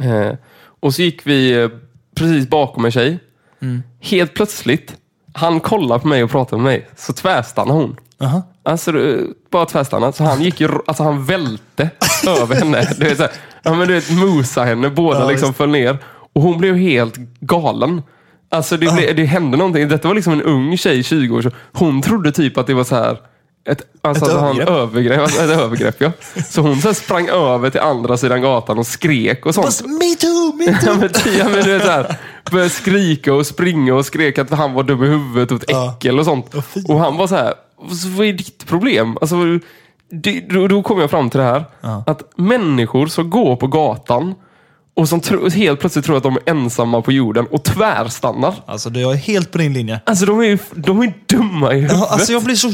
[0.00, 0.34] Eh,
[0.80, 1.68] och så gick vi eh,
[2.14, 3.18] precis bakom en tjej.
[4.00, 4.94] Helt plötsligt,
[5.32, 6.88] han kollar på mig och pratar med mig.
[6.96, 7.96] Så tvärstannar hon.
[8.20, 8.42] Aha.
[8.62, 8.92] Alltså,
[9.50, 10.16] bara tvärstannat.
[10.16, 11.90] Så han gick ju, alltså han välte
[12.40, 12.88] över henne.
[12.98, 14.90] Du vet, så här, ja, men du vet, mosa henne.
[14.90, 15.98] Båda Ja, liksom föll ner.
[16.32, 18.02] Och hon blev helt galen.
[18.48, 19.88] Alltså det, blev, det hände någonting.
[19.88, 21.42] Detta var liksom en ung tjej, 20 år.
[21.42, 23.18] Så hon trodde typ att det var så här
[23.66, 24.68] ett, alltså Ett att han övergrepp.
[24.68, 25.20] övergrepp.
[25.20, 26.12] Alltså ett övergrepp ja.
[26.48, 29.82] Så hon så sprang över till andra sidan gatan och skrek och sånt.
[29.86, 30.96] Me too, me Ja, too.
[30.96, 32.16] men, ja, men du vet så här,
[32.50, 35.92] började skrika och springa och skrek att han var dum i huvudet och ett Ja.
[35.96, 36.54] äckel och sånt.
[36.74, 36.84] Fy.
[36.88, 37.54] och han var så här,
[38.16, 39.18] vad är ditt problem?
[39.20, 39.36] Alltså,
[40.10, 41.64] det, då, då kom jag fram till det här.
[41.80, 42.04] Ja.
[42.06, 44.34] Att människor som går på gatan
[44.96, 48.54] och som tro, helt plötsligt tror att de är ensamma på jorden och tvärstannar.
[48.66, 50.00] Alltså, jag är helt på din linje.
[50.04, 52.02] Alltså de är, de är dumma i huvudet.
[52.10, 52.72] Alltså jag blir så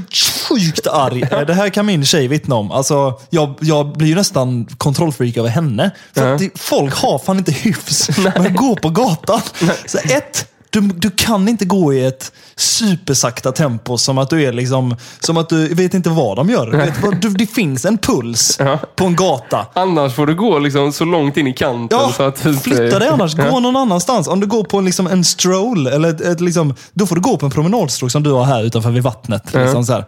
[0.49, 1.21] sjukt arg.
[1.47, 2.71] Det här kan min tjej vittna om.
[2.71, 5.91] Alltså, jag, jag blir ju nästan kontrollfreak över henne.
[6.15, 8.19] För att det, folk har fan inte hyfs.
[8.37, 9.41] Man går på gatan.
[9.87, 14.53] Så ett, Du, du kan inte gå i ett supersakta tempo som att du är
[14.53, 16.71] liksom, som att du vet inte vad de gör.
[16.71, 18.79] Vet, du, det finns en puls Ja.
[18.97, 19.67] på en gata.
[19.75, 22.99] Annars får du gå liksom så långt in i kanten Ja, så att du flytta
[22.99, 23.35] dig annars.
[23.35, 24.29] Gå någon annanstans.
[24.29, 27.21] Om du går på en, liksom, en stroll, eller ett, ett, liksom, då får du
[27.21, 29.55] gå på en promenadstråk som du har här utanför vid vattnet.
[29.55, 30.05] Liksom, så här.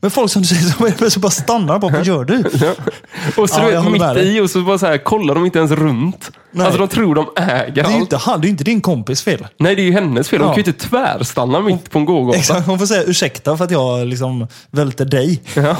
[0.00, 2.38] Men folk som du säger som är så bara stannar bara, vad gör du?
[3.42, 5.58] Och så Ja, du vet, mitt i och så bara så här, kollar de inte
[5.58, 6.30] ens runt.
[6.50, 6.66] Nej.
[6.66, 7.96] Alltså de tror de äger Det är ju allt.
[8.00, 9.46] inte, han, det är inte din kompis fel.
[9.58, 10.38] Nej, det är ju hennes fel.
[10.38, 10.54] De Ja.
[10.54, 12.38] kan ju inte tvärstanna mitt på en gågata.
[12.38, 15.42] Exakt, hon får säga ursäkta för att jag liksom välte dig.
[15.54, 15.76] Ja.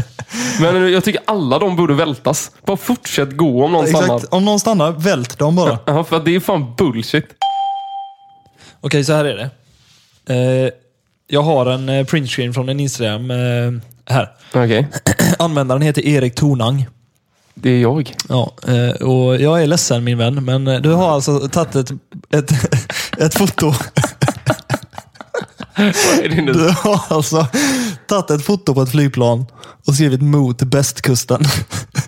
[0.60, 2.50] Men jag tycker alla de borde vältas.
[2.66, 4.16] Bara fortsätt gå om någon stannar.
[4.16, 5.78] Exakt, om någon stannar, vält dem bara.
[5.86, 7.24] Ja, för att det är fan bullshit.
[8.80, 9.50] Okej, så här är det.
[10.34, 10.70] Eh,
[11.28, 13.72] jag har en eh, printscreen från en Instagram eh,
[14.06, 14.28] här.
[14.54, 14.88] Okej,
[15.38, 16.86] Användaren heter Erik Tornang.
[17.54, 18.14] det är jag.
[18.28, 21.90] Ja, eh, och jag är ledsen min vän, men du har alltså tagit ett,
[22.30, 22.52] ett,
[23.18, 23.66] ett foto.
[25.76, 26.52] Vad är det nu?
[26.52, 27.46] Du har alltså
[28.06, 29.46] tagit ett foto på ett flygplan
[29.86, 31.44] och skrivit mot bästkusten.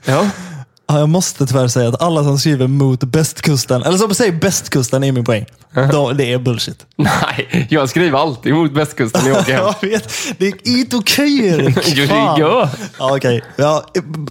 [0.04, 0.26] Ja.
[0.90, 5.04] Ja, jag måste tyvärr säga att alla som skriver mot bästkusten, eller som säger bästkusten
[5.04, 5.46] är min poäng.
[5.92, 6.86] Då, det är bullshit.
[6.96, 9.64] Nej, jag skriver alltid mot västkusten när jag åker hem.
[9.80, 11.76] Jag vet, det är inte okej Erik.
[11.86, 12.40] Jo, det Fan.
[12.40, 12.68] gör.
[12.98, 13.42] Ja, okej.
[13.56, 13.84] Ja,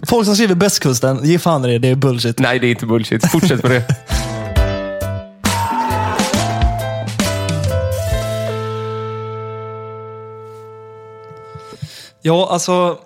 [0.06, 2.38] folk som skriver bästkusten, ge fan i det, det är bullshit.
[2.38, 3.30] Nej, det är inte bullshit.
[3.30, 3.84] Fortsätt med det.
[12.22, 12.98] Ja, alltså.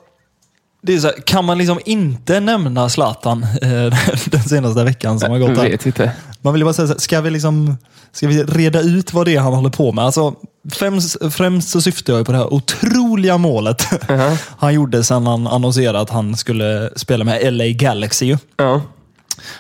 [0.87, 3.68] Det är så här, kan man liksom inte nämna Zlatan eh,
[4.25, 6.12] den senaste veckan som har gått Jag vet inte.
[6.42, 7.77] Man vill bara säga så här, ska vi, liksom,
[8.12, 10.05] ska vi reda ut vad det är han håller på med?
[10.05, 10.35] Alltså,
[10.73, 13.83] främst, främst så syftar jag på det här otroliga målet
[14.59, 18.27] han gjorde sen han annonserade att han skulle spela med LA Galaxy.
[18.27, 18.38] ju.
[18.57, 18.83] Ja.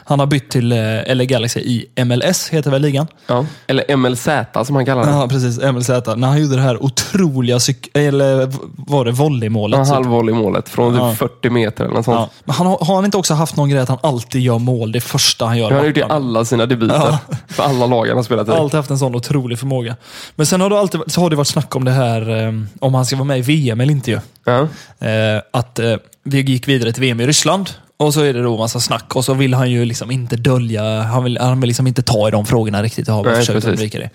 [0.04, 3.06] Han har bytt till eh, LA Galaxy i MLS, heter väl ligan?
[3.26, 3.46] ja.
[3.66, 4.28] Eller MLZ
[4.66, 5.10] som han kallar det.
[5.10, 5.60] Ja, precis.
[5.72, 5.88] MLZ.
[5.88, 7.58] När han gjorde det här otroliga,
[7.94, 9.78] eller var det volleymålet?
[9.78, 9.94] Ja, typ?
[9.94, 11.10] halvvoll i målet från Ja.
[11.10, 12.16] typ 40 meter eller något sånt.
[12.18, 12.28] Ja.
[12.44, 15.00] Men han, har, han inte också haft någon grej att han alltid gör mål det
[15.00, 15.70] första han gör?
[15.70, 16.94] Han har gjort det i alla sina debuter.
[16.94, 17.18] Ja.
[17.48, 18.50] För alla lag han har spelat i.
[18.50, 19.96] alltid haft en sån otrolig förmåga.
[20.36, 22.94] Men sen har det, alltid, så har det varit snack om det här, eh, om
[22.94, 24.10] han ska vara med i VM eller inte.
[24.10, 24.20] Ju.
[24.44, 24.68] Ja.
[25.08, 25.80] Eh, att
[26.22, 27.70] vi gick vidare till VM i Ryssland.
[27.96, 31.02] Och så är det då massa snack och så vill han ju liksom inte dölja,
[31.02, 33.08] han vill, han vill liksom inte ta i de frågorna riktigt.
[33.08, 33.70] Jag har Nej, försökt precis.
[33.70, 34.10] undvika det.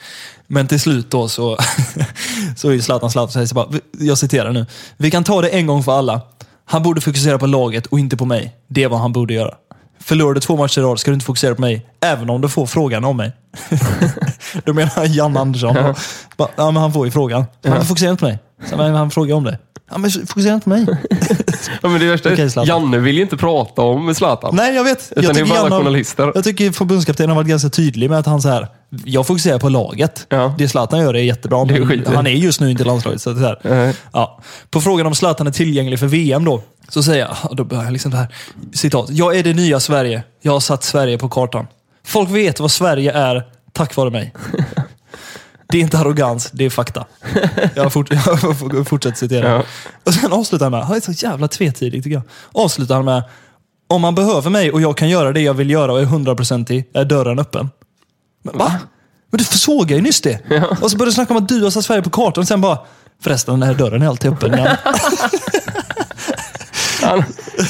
[0.47, 1.57] Men till slut då så,
[2.55, 3.67] så är ju Zlatan Zlatan säger så bara,
[3.99, 4.65] jag citerar nu.
[4.97, 6.21] Vi kan ta det en gång för alla.
[6.65, 8.55] Han borde fokusera på laget och inte på mig.
[8.67, 9.53] Det är vad han borde göra.
[9.99, 12.49] Förlorar du två matcher i rad ska du inte fokusera på mig, även om du
[12.49, 13.31] får frågan om mig.
[14.65, 15.75] Då menar han Jan Andersson.
[16.37, 17.45] Bara, ja, men han får ju frågan.
[17.65, 18.39] Han fokuserar inte på mig.
[18.69, 19.57] Så, men han frågar om det.
[19.91, 20.85] Ja, men fokusera inte på mig.
[21.81, 22.67] Ja, men det värsta Okej, Zlatan.
[22.67, 24.55] Janne vill ju inte prata om Zlatan.
[24.55, 25.11] Nej, jag vet.
[25.11, 26.31] Utan jag det är bara alla Jan har- journalister.
[26.35, 28.67] Jag tycker förbundskaptenen har varit ganska tydlig med att han så här,
[29.05, 30.25] jag fokuserar på laget.
[30.29, 30.55] Ja.
[30.57, 32.15] Det Zlatan gör är jättebra, Det är men skit i.
[32.15, 33.21] han är just nu inte i landslaget.
[33.21, 33.75] Så det är så här.
[33.85, 33.95] Nej.
[34.13, 34.39] Ja.
[34.71, 37.93] På frågan om Zlatan är tillgänglig för VM då, så säger jag, då börjar jag
[37.93, 38.27] liksom det här,
[38.73, 39.05] citat.
[39.09, 40.23] Jag är det nya Sverige.
[40.41, 41.67] Jag har satt Sverige på kartan.
[42.05, 44.33] Folk vet vad Sverige är tack vare mig.
[45.71, 47.05] Det är inte arrogans, det är fakta.
[47.75, 48.09] Jag, fort,
[48.73, 49.49] jag fortsätter citera.
[49.49, 49.63] Ja.
[50.03, 52.23] Och sen avslutar han med, han är så jävla tvetydig tycker jag.
[52.63, 53.23] Avslutar han med,
[53.87, 56.89] om man behöver mig och jag kan göra det jag vill göra och är hundraprocentig,
[56.93, 57.69] är dörren öppen.
[58.43, 58.73] Men, va?
[59.31, 60.39] Men du såg ju nyss det.
[60.81, 62.61] Och så började du snacka om att du har satt Sverige på kartan och sen
[62.61, 62.79] bara,
[63.23, 64.59] förresten den här dörren är alltid öppen.
[64.59, 64.75] Ja.
[67.01, 67.23] Han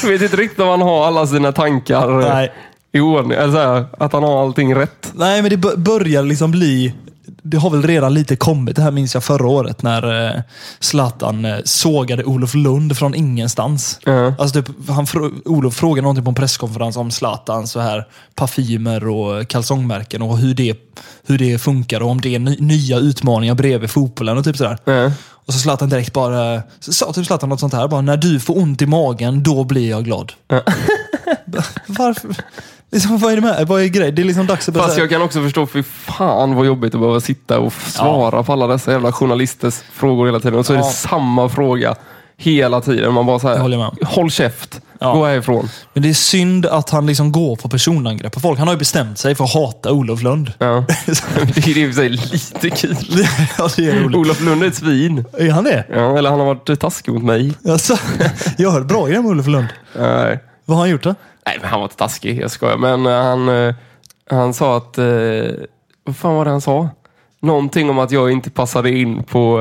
[0.04, 2.52] vet inte riktigt om han har alla sina tankar Nej.
[2.92, 3.38] i ordning.
[3.38, 5.10] Eller så här, att han har allting rätt.
[5.14, 6.94] Nej, men det bör- börjar liksom bli...
[7.42, 8.76] Det har väl redan lite kommit.
[8.76, 10.42] Det här minns jag förra året när eh,
[10.80, 13.98] Zlatan eh, sågade Olof Lund från ingenstans.
[14.04, 14.34] Ja.
[14.38, 15.06] Alltså typ, han,
[15.44, 20.54] Olof frågade någonting på en presskonferens om Zlatan, så här parfymer och kalsongmärken och hur
[20.54, 20.76] det,
[21.26, 24.78] hur det funkar och om det är ny, nya utmaningar bredvid fotbollen och typ sådär.
[24.84, 25.12] Ja.
[25.46, 28.58] Och så Zlatan direkt bara, sa typ Zlatan något sånt här, bara, när du får
[28.58, 30.32] ont i magen, då blir jag glad.
[31.86, 32.36] Varför?
[32.92, 33.66] Liksom, vad är det med?
[33.68, 34.14] Vad är grejen?
[34.14, 34.86] Det är liksom dags att börja...
[34.86, 38.52] Fast jag kan också förstå, för fan vad jobbigt att behöva sitta och svara på
[38.52, 40.58] alla dessa jävla journalisters frågor hela tiden.
[40.58, 40.90] Och så är det Ja.
[40.90, 41.94] samma fråga
[42.36, 43.12] hela tiden.
[43.14, 44.06] Man bara så Det här, håller jag med om.
[44.14, 45.12] håll käft, Ja.
[45.12, 45.68] gå härifrån.
[45.92, 48.58] Men det är synd att han liksom går på personangrepp på folk.
[48.58, 50.52] Han har ju bestämt sig för att hata Olof Lund.
[50.58, 50.84] Ja.
[51.54, 52.96] det är i och för sig lite kul.
[53.58, 54.16] ja, det är roligt.
[54.16, 55.24] Olof Lund är ett svin.
[55.38, 55.84] Är han det?
[55.94, 57.52] Ja, eller han har varit taskig mot mig.
[57.68, 57.96] Alltså,
[58.56, 59.66] jag har hört bra grejer om Olof Lund.
[59.98, 60.38] Nej.
[60.64, 61.14] Vad har han gjort då?
[61.46, 62.76] Nej, men han var inte taskig, jag skojar.
[62.76, 63.74] Men eh, han, eh,
[64.30, 64.98] han sa att...
[64.98, 65.04] Eh,
[66.04, 66.88] vad fan var det han sa?
[67.40, 69.60] Någonting om att jag inte passade in på,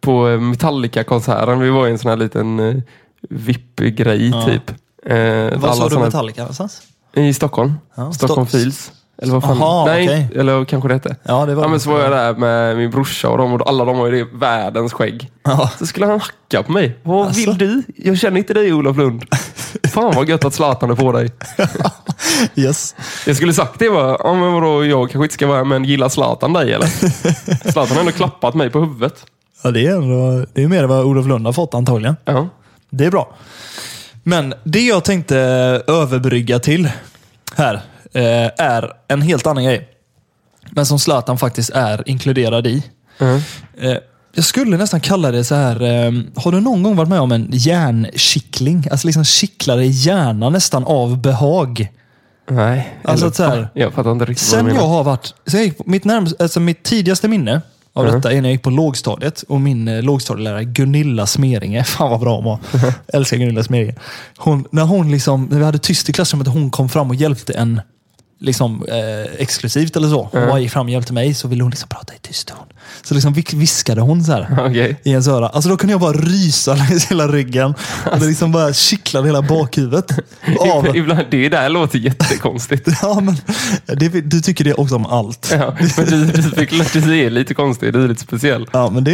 [0.00, 1.60] på Metallica-konserten.
[1.60, 2.82] Vi var i en sån här liten
[3.30, 4.44] VIP-grej Ja.
[4.46, 4.70] typ.
[5.06, 6.82] Eh, alla sa du Metallica någonstans?
[7.14, 7.72] I Stockholm.
[7.94, 8.92] Ja, Stockholm Sto- Fields.
[9.22, 9.62] Eller vad fan?
[9.62, 10.40] Aha, Nej, okej.
[10.40, 11.16] eller kanske det hette.
[11.22, 13.68] Ja, det var Ja, men så var jag där med min brorsa och de, och
[13.68, 15.30] alla de har ju det världens skägg.
[15.42, 15.70] Ja.
[15.78, 16.98] Så skulle han hacka på mig.
[17.02, 17.40] Vad Asså?
[17.40, 17.82] vill du?
[17.96, 19.24] Jag känner inte dig Olof Lund.
[19.84, 21.32] Fan vad gött att Zlatan är på dig.
[22.54, 22.94] Yes.
[23.26, 25.84] Jag skulle sagt det var, ja men vadå, jag kanske inte ska vara här, men
[25.84, 26.86] gillar Zlatan dig eller?
[27.72, 29.26] Zlatan har ändå klappat mig på huvudet.
[29.62, 32.16] Ja, det är, ändå, det är mer än vad Olof Lund har fått antagligen.
[32.24, 32.48] Ja.
[32.90, 33.36] Det är bra.
[34.22, 35.36] Men det jag tänkte
[35.86, 36.90] överbrygga till
[37.54, 37.74] här
[38.12, 39.88] eh, är en helt annan grej.
[40.70, 42.82] Men som Zlatan faktiskt är inkluderad i.
[43.18, 43.40] Mm.
[44.36, 45.82] Jag skulle nästan kalla det så här.
[45.82, 48.84] Eh, har du någon gång varit med om en hjärnkittling?
[48.90, 51.88] Alltså liksom kittlar i hjärnan nästan av behag.
[52.50, 52.96] Nej.
[53.04, 54.88] Alltså så här- Jag fattar inte riktigt vad Sen du jag menar.
[54.88, 57.60] har varit, så jag gick, på- mitt, närmast, alltså mitt tidigaste minne
[57.92, 62.10] av detta är när jag gick på lågstadiet och min eh, lågstadielärare Gunilla Smeringe, fan
[62.10, 62.58] vad bra hon var.
[63.12, 63.94] Älskar Gunilla Smeringe.
[64.36, 67.14] Hon, när hon liksom, när vi hade tyst i klassrummet och hon kom fram och
[67.16, 67.80] hjälpte en
[68.40, 70.22] liksom, eh, exklusivt eller så.
[70.32, 70.48] Hon Mm.
[70.50, 72.56] bara gick fram och hjälpte mig så ville hon liksom prata i tyst ton.
[73.02, 75.00] Så liksom vis- viskade hon så här Okej.
[75.04, 75.48] i ens öra.
[75.48, 77.74] Alltså då kunde jag bara rysa längs hela ryggen.
[78.12, 80.10] Och det liksom bara kittlade hela bakhuvudet.
[80.60, 82.88] Av, Ibland, det där låter jättekonstigt.
[83.02, 83.36] ja, men,
[83.98, 85.54] det, du tycker det också om allt.
[85.58, 88.66] Ja, men du, du du är lite konstig, du är lite speciell.
[88.72, 89.12] Ja, men det,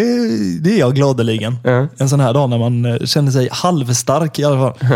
[0.60, 1.58] det är jag gladeligen.
[1.64, 1.88] Ja.
[1.98, 4.92] En sån här dag när man eh, känner sig halvstark i alla fall.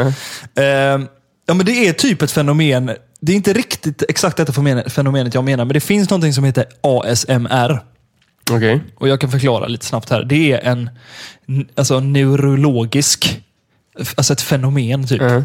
[0.55, 1.07] Eh,
[1.47, 2.91] ja, men det är typ ett fenomen.
[3.21, 6.45] Det är inte riktigt exakt detta fenomen- fenomenet jag menar, men det finns någonting som
[6.45, 7.81] heter ASMR.
[8.51, 8.81] Okej.
[8.97, 10.25] Och Jag kan förklara lite snabbt här.
[10.25, 10.91] Det är en
[11.75, 13.41] alltså, neurologisk,
[14.15, 15.23] alltså ett fenomen typ.
[15.23, 15.43] Ja.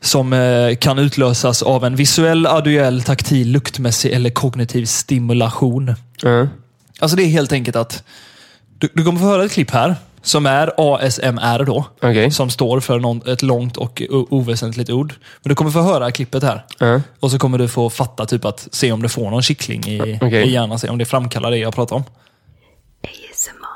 [0.00, 5.94] Som eh, kan utlösas av en visuell, audiell, taktil, luktmässig eller kognitiv stimulation.
[6.22, 6.48] Ja.
[6.98, 8.02] Alltså det är helt enkelt att
[8.78, 11.84] du, du kommer få höra ett klipp här som är ASMR då.
[11.96, 12.30] Okej.
[12.30, 15.14] Som står för någon, ett långt och oväsentligt ord.
[15.42, 16.64] Men du kommer få höra klippet här.
[16.78, 17.00] Ja.
[17.20, 20.18] Och så kommer du få fatta typ att se om du får någon kittling i,
[20.20, 20.48] Okej.
[20.48, 20.78] i hjärnan.
[20.78, 22.04] Se om det framkallar det jag pratar om.
[23.02, 23.73] ASMR.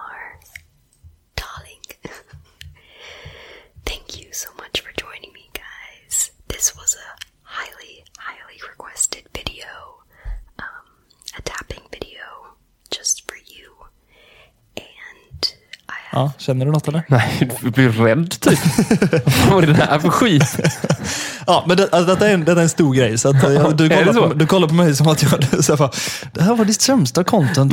[16.12, 17.02] Ja, känner du något eller?
[17.08, 18.58] Nej, du blir rädd typ.
[19.50, 20.56] Vad är det här för skit?
[21.46, 23.18] Ja, men det, alltså, detta, är en, detta är en stor grej.
[23.18, 25.64] Så att, jag, du, det kollar på, du kollar på mig som att jag...
[25.64, 25.90] Så här, bara,
[26.32, 27.72] det här var ditt sämsta content.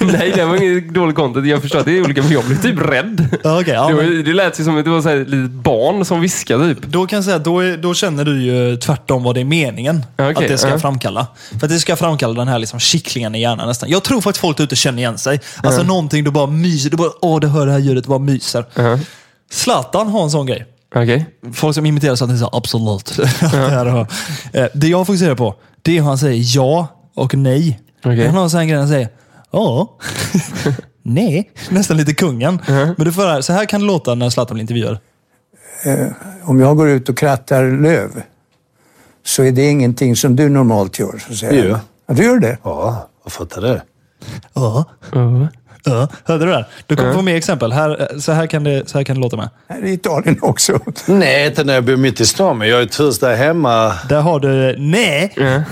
[0.00, 1.46] Nej, det var inget dåligt content.
[1.46, 3.28] Jag förstår att det är olika, men jag blev typ rädd.
[3.44, 5.16] Ja, okej, ja, det, var, men- det lät ju som att det var så här,
[5.16, 6.86] ett litet barn som viskade typ.
[6.86, 10.06] Då kan jag säga då, är, då känner du ju tvärtom vad det är meningen
[10.16, 10.78] okej, att det ska ja.
[10.78, 11.26] framkalla.
[11.58, 13.88] För att det ska framkalla den här liksom kittlingen i hjärnan nästan.
[13.90, 15.40] Jag tror faktiskt folk ute känner igen sig.
[15.56, 16.90] Alltså någonting du bara myser.
[16.90, 18.64] Du bara, åh, du hör det här ljudet, du bara myser.
[18.74, 18.98] Ja.
[19.50, 20.66] Zlatan har en sån grej.
[20.94, 21.26] Okej.
[21.52, 23.18] Folk som imiterar Zlatan säger absolut.
[23.40, 24.06] här
[24.52, 27.80] Eh, det jag fokuserar på, det är hur han säger ja och nej.
[28.04, 28.26] Okej.
[28.26, 29.08] Han har en sån här grej han säger
[29.52, 29.98] ja,
[31.02, 31.50] nej.
[31.70, 32.58] Nästan lite kungen.
[32.66, 34.98] Men du får höra, så här kan det låta när Zlatan blir intervjuad.
[36.44, 38.22] om jag går ut och krattar löv
[39.26, 41.22] så är det ingenting som du normalt gör.
[41.28, 41.68] Så säger Jo.
[41.70, 41.78] jag.
[42.06, 42.58] Ja, du gör det?
[42.62, 43.82] Ja, vad fattar det?
[44.54, 44.84] Ja.
[45.84, 46.66] Ja, hörde du det?
[46.86, 47.72] Du kommer få mer exempel.
[47.72, 49.48] Här, så, här kan det, så här kan det låta med.
[49.68, 50.78] Här i Italien också.
[51.06, 53.94] Nej, inte när jag bor mitt i stan, men jag är trivs där hemma.
[54.08, 55.32] Där har du nej.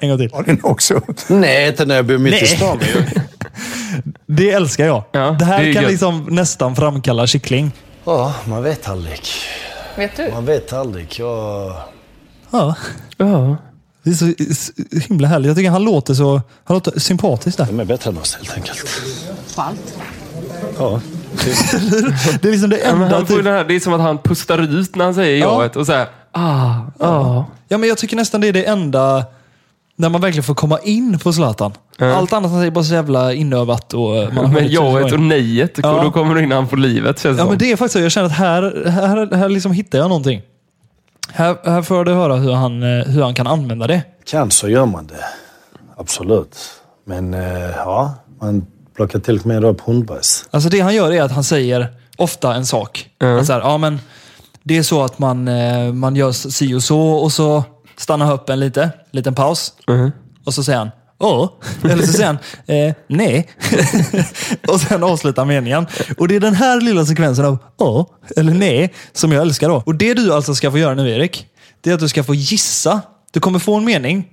[0.00, 0.26] En gång till.
[0.26, 1.00] Italien också.
[1.28, 2.42] Nej, inte när jag bor mitt Nej.
[2.42, 2.80] i stan.
[2.94, 3.04] Jag...
[4.26, 5.02] Det älskar jag.
[5.12, 5.90] Ja, det här det är kan gött.
[5.90, 7.72] liksom nästan framkalla kyckling.
[8.04, 9.20] Ja, man vet aldrig.
[9.96, 10.30] Vet du?
[10.32, 11.14] Man vet aldrig.
[11.18, 11.72] Jag...
[12.50, 12.74] Ja.
[13.16, 13.56] Ja.
[14.08, 14.72] Det är så
[15.08, 15.46] himla härligt.
[15.46, 17.64] Jag tycker han låter så han låter sympatisk där.
[17.66, 19.02] De är bättre än oss helt enkelt.
[19.56, 19.94] På allt.
[20.78, 21.00] Ja.
[22.42, 23.08] Det är liksom det Ja, enda...
[23.16, 25.46] han får Typ, här, det är som att han pustar ut när han säger Ja.
[25.62, 27.44] jaet och så här, ah, ah.
[27.68, 29.24] ja, men jag tycker nästan det är det enda
[29.96, 31.72] när man verkligen får komma in på Zlatan.
[31.98, 33.94] Allt annat han säger är bara så jävla inövat.
[33.94, 36.02] Och man har Men jaet och nejet, Ja.
[36.04, 37.48] då kommer du in han på livet känns det Ja, som.
[37.48, 37.98] men det är faktiskt så.
[38.00, 40.42] Jag känner att här, här, här liksom hittar jag någonting.
[41.32, 44.02] Här, här får du höra hur han, eh, hur han kan använda det.
[44.24, 45.24] Kan så gör man det.
[45.96, 46.56] Absolut.
[47.04, 50.44] Men eh, ja, man plockar till och med upp hundbajs.
[50.50, 53.10] Alltså det han gör är att han säger ofta en sak.
[53.18, 54.00] Att så här, ja, men
[54.62, 57.64] det är så att man, eh, man gör si och så och så
[57.96, 59.72] stannar han upp en lite, liten paus.
[60.44, 61.50] Och så säger han Åh.
[61.84, 63.48] Eller så säger han eh, nej.
[64.68, 65.86] och sen avslutar meningen.
[66.18, 69.82] Och det är den här lilla sekvensen av åh eller nej som jag älskar då.
[69.86, 71.46] Och det du alltså ska få göra nu Erik,
[71.80, 73.02] det är att du ska få gissa.
[73.32, 74.28] Du kommer få en mening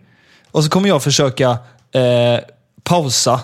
[0.52, 1.50] och så kommer jag försöka
[1.91, 2.39] eh,
[2.84, 3.39] pausa.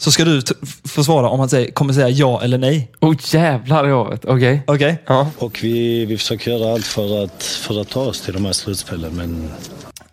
[0.00, 0.42] Så ska du
[0.88, 2.92] få svara om han säger, kommer säga ja eller nej.
[3.00, 4.62] Oh jävlar jaet, okej.
[4.66, 5.02] Okej?
[5.06, 5.30] Ja.
[5.38, 8.52] Och vi, vi försöker göra allt för att, för att ta oss till de här
[8.52, 9.50] slutspelen, men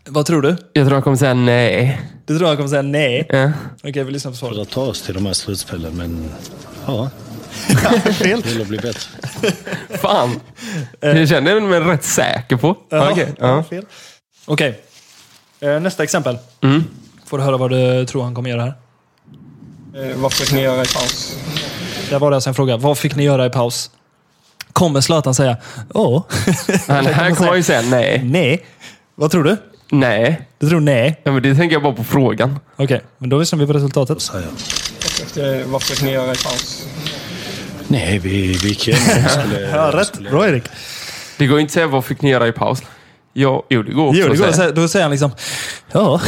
[0.10, 0.56] Vad tror du?
[0.74, 2.02] Jag tror han kommer säga nej.
[2.26, 3.28] Du tror jag kommer säga nej?
[3.30, 3.52] Ja.
[3.84, 4.60] Okej, vi lyssnar på För svaret.
[4.62, 6.30] att ta oss till de här slutspelen, men
[6.86, 7.10] ja,
[8.14, 8.42] Fel.
[8.42, 9.10] det vill att bli bättre.
[9.98, 10.40] Fan.
[11.00, 12.78] Jag känner mig rätt säker på.
[12.90, 13.28] Ja, Okej.
[13.40, 13.64] ja, Ja.
[13.64, 13.86] fel.
[14.46, 14.82] Okej.
[15.60, 16.38] Eh, nästa exempel.
[16.62, 16.84] Mm.
[17.26, 18.74] Får du höra vad du tror han kommer göra här.
[20.12, 21.38] Eh, Vad fick ni göra i paus?
[22.10, 22.78] Där var det alltså en fråga.
[22.78, 23.92] Vad fick ni göra i paus?
[24.74, 25.58] Kommer Zlatan säga
[25.94, 26.24] ja?
[26.88, 28.22] Han, här kommer han ju säga nej.
[28.24, 28.66] nej.
[29.16, 29.58] Vad tror du?
[29.92, 30.42] Nej.
[30.60, 31.22] Du tror nej?
[31.24, 32.60] Ja, men det tänker jag bara på frågan.
[32.76, 34.32] Okej, men då lyssnar vi på resultatet.
[34.34, 36.88] Eh, Vad fick ni göra i paus?
[37.88, 39.04] Nej, vi, vi gick igenom.
[39.24, 40.08] Vi skulle, Ja, rätt.
[40.08, 40.64] skulle- Bra Erik.
[41.38, 42.80] Det går inte att säga vad fick ni göra i paus.
[43.34, 44.68] Ja, jo, det går också Jo, det går att säga.
[44.68, 45.32] säga, då säger han liksom
[45.92, 46.22] ja.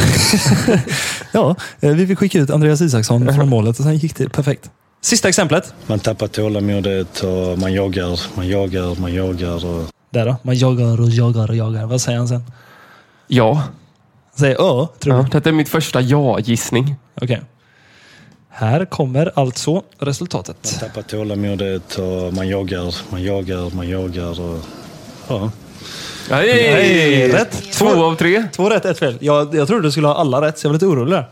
[1.32, 4.70] ja, eh, vi fick skicka ut Andreas Isaksson från målet och sen gick det perfekt.
[5.02, 5.74] Sista exemplet.
[5.86, 9.66] Man tappar tålamodet och man jagar, man jagar, man jagar.
[9.66, 9.84] Och...
[10.10, 10.36] Där då.
[10.42, 11.86] Man jagar och jagar och jagar.
[11.86, 12.42] Vad säger han sen?
[13.32, 13.62] Ja.
[14.34, 15.22] Säger ja, tror ja.
[15.22, 15.28] du?
[15.28, 16.94] Detta är mitt första ja-gissning.
[17.22, 17.42] Okej.
[18.48, 20.78] Här kommer alltså resultatet.
[20.80, 24.40] Man tappar tålamodet och man jagar, man jagar, man jagar.
[24.40, 24.58] Och...
[25.28, 25.50] Ja.
[26.30, 27.72] Nej, Nej, rätt.
[27.72, 28.44] Två av tre.
[28.52, 29.18] Två rätt, ett fel.
[29.20, 31.28] Jag, jag trodde du skulle ha alla rätt, så jag var lite orolig där.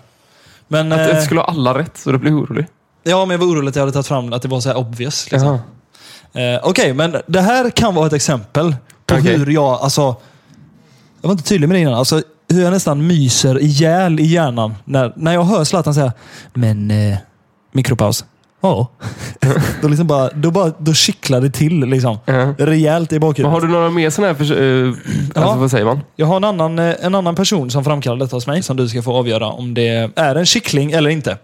[0.68, 2.66] Men, Att eh, jag skulle ha alla rätt, så du blir orolig.
[3.02, 4.76] ja, men jag var orolig att jag hade tagit fram att det var så här
[4.76, 5.30] obvious.
[5.30, 5.58] Liksom.
[6.32, 6.54] Jaha.
[6.54, 9.36] Eh, Okej, men det här kan vara ett exempel på Okej.
[9.38, 10.16] hur jag, alltså...
[11.20, 11.94] Jag var inte tydlig med det innan.
[11.94, 16.12] Alltså, hur jag nästan myser ihjäl i hjärnan när, när jag hör Zlatan säga
[16.54, 17.16] Men, eh,
[17.72, 18.24] mikropaus.
[18.60, 18.88] Ja.
[19.82, 22.18] då, liksom bara, då, bara, då kittlar det till liksom.
[22.24, 22.54] Ja.
[22.58, 23.52] Rejält i Men bakhuvudet.
[23.52, 24.44] har du några mer sådana här...
[24.44, 24.94] För, eh,
[25.34, 25.42] Ja.
[25.42, 26.00] Alltså, vad säger man?
[26.16, 28.88] Jag har en annan, eh, en annan person som framkallar detta hos mig som du
[28.88, 31.38] ska få avgöra om det är en kittling eller inte.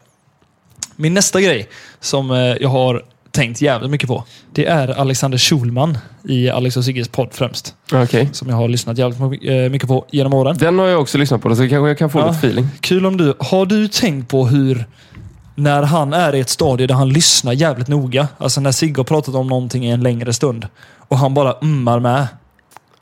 [0.96, 1.68] Min nästa grej
[2.00, 3.02] som eh, jag har
[3.34, 4.24] tänkt jävligt mycket på.
[4.52, 7.74] Det är Alexander Schulman i Alex och Sigges podd främst.
[7.92, 8.28] Okej.
[8.32, 10.56] Som jag har lyssnat jävligt eh, mycket på genom åren.
[10.58, 12.26] Den har jag också lyssnat på, så kanske jag kan få Ja.
[12.26, 12.68] lite feeling.
[12.80, 13.34] Kul om du...
[13.38, 14.86] Har du tänkt på hur...
[15.56, 18.28] När han är i ett stadie där han lyssnar jävligt noga.
[18.38, 20.66] Alltså när Sigge har pratat om någonting i en längre stund.
[20.98, 22.26] Och han bara ummar med.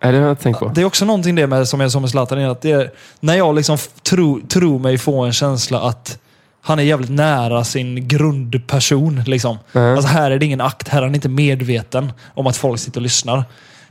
[0.02, 0.68] Nej, det har jag inte tänkt på.
[0.74, 2.90] Det är också någonting det med, som är som med Zlatan, att det är,
[3.20, 6.18] när jag liksom f- tro, tror mig få en känsla att
[6.64, 9.22] han är jävligt nära sin grundperson.
[9.26, 9.58] Liksom.
[9.72, 9.96] Mm.
[9.96, 12.98] Alltså här är det ingen akt, här är han inte medveten om att folk sitter
[12.98, 13.44] och lyssnar.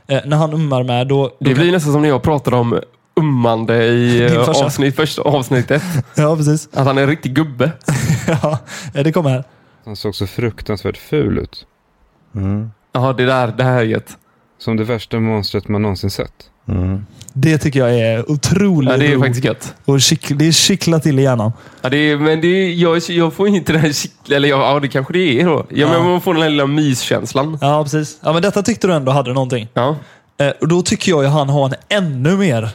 [0.06, 1.22] Eh, när han ummar med, då...
[1.28, 2.80] då Det blir nästan som när jag pratade om
[3.20, 4.64] ummande i eh, farsa.
[4.64, 5.82] avsnitt, första avsnittet.
[6.16, 6.68] Ja, precis.
[6.72, 7.72] Att han är en riktig gubbe.
[8.26, 8.58] ja,
[8.92, 9.44] det kommer här.
[9.84, 11.66] Han såg så fruktansvärt ful ut.
[12.92, 14.16] Ja, det där, det här är gött.
[14.58, 16.50] Som det värsta monstret man någonsin sett.
[17.34, 19.20] Det tycker jag är otroligt Ja, det är roligt.
[19.24, 19.74] faktiskt gött.
[19.84, 21.52] Och kick, det är kittlat till i hjärnan.
[21.82, 24.72] Ja, det är, men det är, jag, jag får inte den här kittla, eller ja,
[24.74, 25.66] ja, det kanske det är då.
[25.70, 27.58] Ja, men man får den här lilla myskänslan.
[27.60, 28.18] Ja, precis.
[28.22, 29.68] Ja, men detta tyckte du ändå hade någonting.
[29.74, 29.96] Ja.
[30.38, 32.70] Eh, och då tycker jag ju han har en ännu mer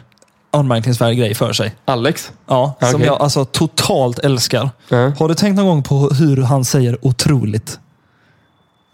[0.51, 1.75] anmärkningsvärd grej för sig.
[1.85, 2.31] Alex?
[2.47, 3.05] Ja, som Okej.
[3.07, 4.69] jag alltså totalt älskar.
[4.89, 5.11] Ja.
[5.19, 7.79] Har du tänkt någon gång på hur han säger otroligt?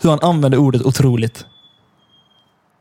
[0.01, 1.45] Hur han använder ordet otroligt.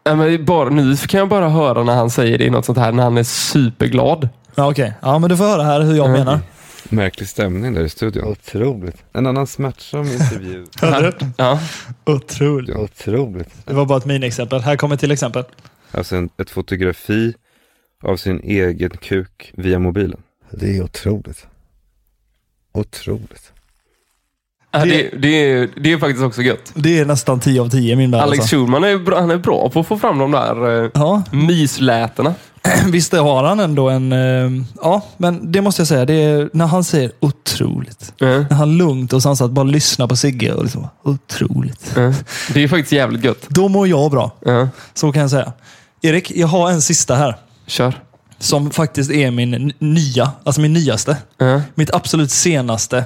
[0.05, 2.79] Ja, men bara, nu kan jag bara höra när han säger det i något sånt
[2.79, 4.29] här, när han är superglad.
[4.55, 4.95] Ja, okej.
[5.03, 6.13] Ja, men du får höra här hur jag Ja.
[6.13, 6.41] menar.
[6.89, 8.25] Märklig stämning där i studion.
[8.25, 9.05] Otroligt.
[9.13, 10.67] En annan smärtsam intervju.
[11.37, 11.61] Ja.
[12.05, 12.77] Otroligt.
[12.77, 13.67] Otroligt.
[13.67, 14.61] Det var bara ett miniexempel.
[14.61, 15.45] Här kommer till exempel.
[15.91, 17.35] Alltså en, ett fotografi
[18.03, 20.21] av sin egen kuk via mobilen.
[20.51, 21.47] Det är otroligt.
[22.73, 23.53] Otroligt.
[24.73, 26.73] Det, det, är, det är faktiskt också gött.
[26.75, 28.21] Det är nästan 10 av 10 i min värld.
[28.23, 28.57] Alex alltså.
[28.57, 32.35] Schulman är, bra, han är bra på att få fram de där eh, Ja, myslätena.
[32.87, 34.13] visst har han ändå en...
[34.13, 36.05] eh, Ja, men det måste jag säga.
[36.05, 38.13] Det är när han säger otroligt.
[38.19, 38.27] Ja.
[38.27, 41.93] När han lugnt och sansat bara lyssnar på Sigge och liksom, otroligt.
[41.97, 42.13] Ja.
[42.55, 43.47] Det är faktiskt jävligt gött.
[43.49, 44.31] Då mår jag bra.
[44.45, 44.69] Ja.
[44.95, 45.53] Så kan jag säga.
[46.03, 47.37] Erik, jag har en sista här.
[47.67, 47.95] Kör.
[48.39, 51.17] Som faktiskt är min nya, alltså min nyaste.
[51.75, 53.05] Mitt absolut senaste.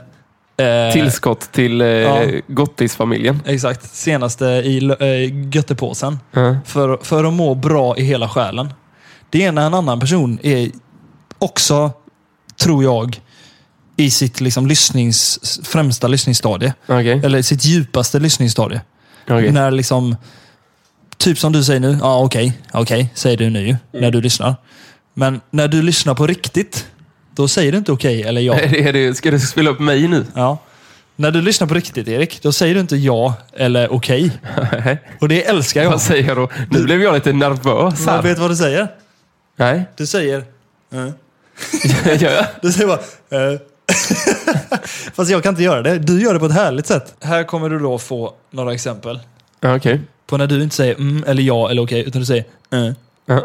[0.56, 2.24] Eh, Tillskott till eh, Ja.
[2.48, 3.42] Gottis-familjen.
[3.46, 3.94] Exakt.
[3.94, 6.18] Senaste i eh, göttepåsen.
[6.32, 6.56] Ja.
[6.64, 8.72] För, för att må bra i hela själen.
[9.30, 10.70] Det är när en annan person är
[11.38, 11.90] också,
[12.62, 13.20] tror jag,
[13.96, 16.74] i sitt liksom lyssnings, främsta lyssningsstadie.
[16.86, 17.20] Okej.
[17.24, 18.80] Eller sitt djupaste lyssningsstadie.
[19.24, 19.52] Okej.
[19.52, 20.16] När liksom,
[21.16, 23.78] typ som du säger nu, ja okej, okej, säger du nu ju, Mm.
[23.92, 24.54] när du lyssnar.
[25.14, 26.86] Men när du lyssnar på riktigt,
[27.36, 28.54] då säger du inte okej eller ja.
[28.60, 30.24] Är det, ska du spela upp mig nu?
[30.34, 30.58] ja.
[31.18, 34.30] När du lyssnar på riktigt Erik, då säger du inte ja eller okej.
[35.20, 35.90] Och det älskar jag.
[35.90, 36.48] Vad säger jag då?
[36.70, 38.22] Nu blev jag lite nervös Men här.
[38.22, 38.88] vet du vad du säger?
[39.56, 39.84] Nej.
[39.96, 40.38] Du säger...
[40.92, 41.08] eh.
[42.22, 42.46] Gör jag?
[42.62, 42.98] Du säger bara...
[43.52, 43.58] eh.
[45.14, 45.98] Fast jag kan inte göra det.
[45.98, 47.14] Du gör det på ett härligt sätt.
[47.20, 49.20] Här kommer du då få några exempel.
[49.60, 50.00] Ja, Okej.
[50.26, 52.44] På när du inte säger mm eller ja eller okej, utan du säger
[53.28, 53.38] eh.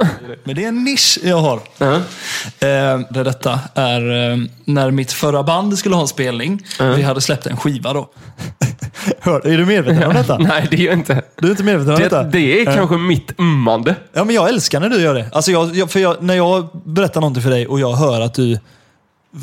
[0.44, 1.56] Men det är en nisch jag har.
[1.80, 6.64] Eh, där detta är eh, när mitt förra band skulle ha en spelning.
[6.96, 8.10] Vi hade släppt en skiva då.
[9.20, 10.38] Hör, är du medveten om detta?
[10.38, 11.22] Nej, det är jag inte.
[11.40, 12.24] Du är inte medveten om detta?
[12.24, 12.76] Det, det är Eh.
[12.76, 13.96] kanske mitt ummande.
[14.14, 15.30] Ja, men jag älskar när du gör det.
[15.34, 18.34] Alltså jag, jag, för jag, när jag berättar någonting för dig och jag hör att
[18.34, 18.60] du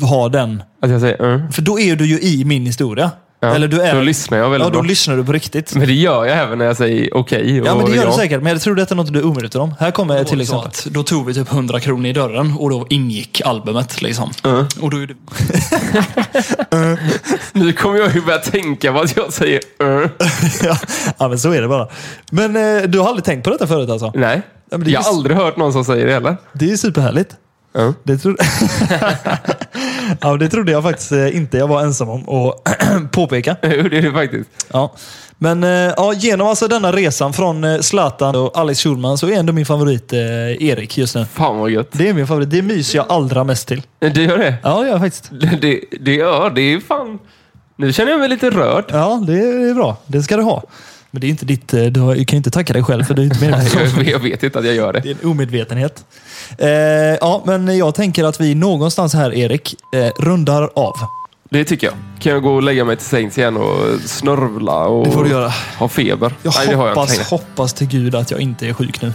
[0.01, 0.63] har den.
[0.81, 1.51] Att jag säger mm.
[1.51, 3.11] För då är du ju i min historia.
[3.41, 4.87] Ja, Eller du är, då lyssnar jag väldigt Ja, då bra.
[4.87, 5.75] lyssnar du på riktigt.
[5.75, 7.57] Men det gör jag även när jag säger okej.
[7.57, 8.09] Ja, men det gör ja.
[8.09, 8.41] du säkert.
[8.41, 9.75] Men jag tror detta är något du är omedveten om.
[9.79, 10.67] Här kommer till exempel.
[10.67, 14.01] Att då tog vi typ 100 kronor i dörren och då ingick albumet.
[14.01, 14.31] Liksom.
[14.81, 15.15] Och då är det...
[17.59, 20.09] Nu kommer jag ju börja tänka på att jag säger mm.
[20.63, 20.77] ja,
[21.17, 21.87] ja, men så är det bara.
[22.31, 24.11] Men eh, du har aldrig tänkt på detta förut alltså?
[24.15, 24.41] Nej.
[24.69, 26.37] Ja, men det är jag har just- aldrig hört någon som säger det heller.
[26.53, 27.35] Det är superhärligt.
[27.73, 27.93] Ja.
[28.03, 28.43] Det, trodde...
[30.21, 33.55] ja, det trodde jag faktiskt eh, inte jag var ensam om att påpeka.
[33.63, 34.49] Jo, det är det faktiskt.
[34.71, 34.93] Ja.
[35.37, 39.33] Men eh, ja, genom alltså denna resan från eh, Zlatan och Alex Schulman så är
[39.33, 40.19] ändå min favorit eh,
[40.63, 41.25] Erik just nu.
[41.25, 41.89] Fan vad gött.
[41.91, 42.49] Det är min favorit.
[42.49, 43.81] Det myser jag allra mest till.
[43.99, 44.55] Det gör det?
[44.63, 45.29] Ja, det gör jag faktiskt.
[45.31, 46.61] Det, det, det gör det.
[46.61, 47.19] är fan...
[47.75, 48.85] Nu känner jag mig lite rörd.
[48.87, 49.97] Ja, det är bra.
[50.05, 50.63] Det ska du ha.
[51.11, 51.73] Men det är inte ditt...
[51.73, 53.61] eh, Du har- du kan ju inte tacka dig själv för du är inte om
[53.97, 54.99] Jag, jag vet inte att jag gör det.
[54.99, 56.05] Det är en omedvetenhet.
[56.57, 56.67] Eh,
[57.21, 60.93] ja, men jag tänker att vi någonstans här, Erik, eh, rundar av.
[61.49, 61.95] Det tycker jag.
[62.19, 65.29] Kan jag gå och lägga mig till sängs igen och snörvla och Det får du
[65.29, 65.51] göra.
[65.79, 66.33] ha feber?
[66.43, 67.23] Jag Nej, det jag hoppas, längre.
[67.29, 69.13] hoppas till gud att jag inte är sjuk nu.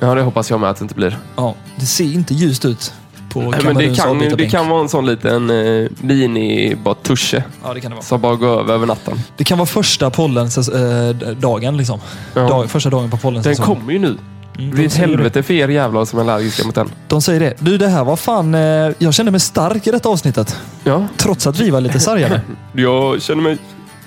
[0.00, 1.18] Ja, det hoppas jag med att det inte blir.
[1.36, 2.92] Ja, det ser inte ljust ut
[3.28, 7.42] på Nej, men det kan, det kan vara en sån liten eh, mini bara tusche
[7.64, 8.04] Ja, det kan det vara.
[8.04, 9.20] som bara går över över natten.
[9.36, 11.10] Det kan vara första pollens eh,
[11.40, 12.00] dagen liksom.
[12.34, 12.40] Ja.
[12.48, 13.76] Dag, första dagen på pollens Den säsong.
[13.76, 14.08] kommer ju nu.
[14.52, 16.90] Det Mm, blir de ett säger helvete för er jävlar som är allergiska mot den.
[17.08, 17.54] De säger det.
[17.58, 18.54] Du, det här var fan...
[18.54, 18.60] Eh,
[18.98, 20.56] jag kände mig stark i detta avsnittet.
[20.84, 21.06] Ja.
[21.16, 22.40] Trots att vi var lite sargade.
[22.72, 23.58] Jag känner mig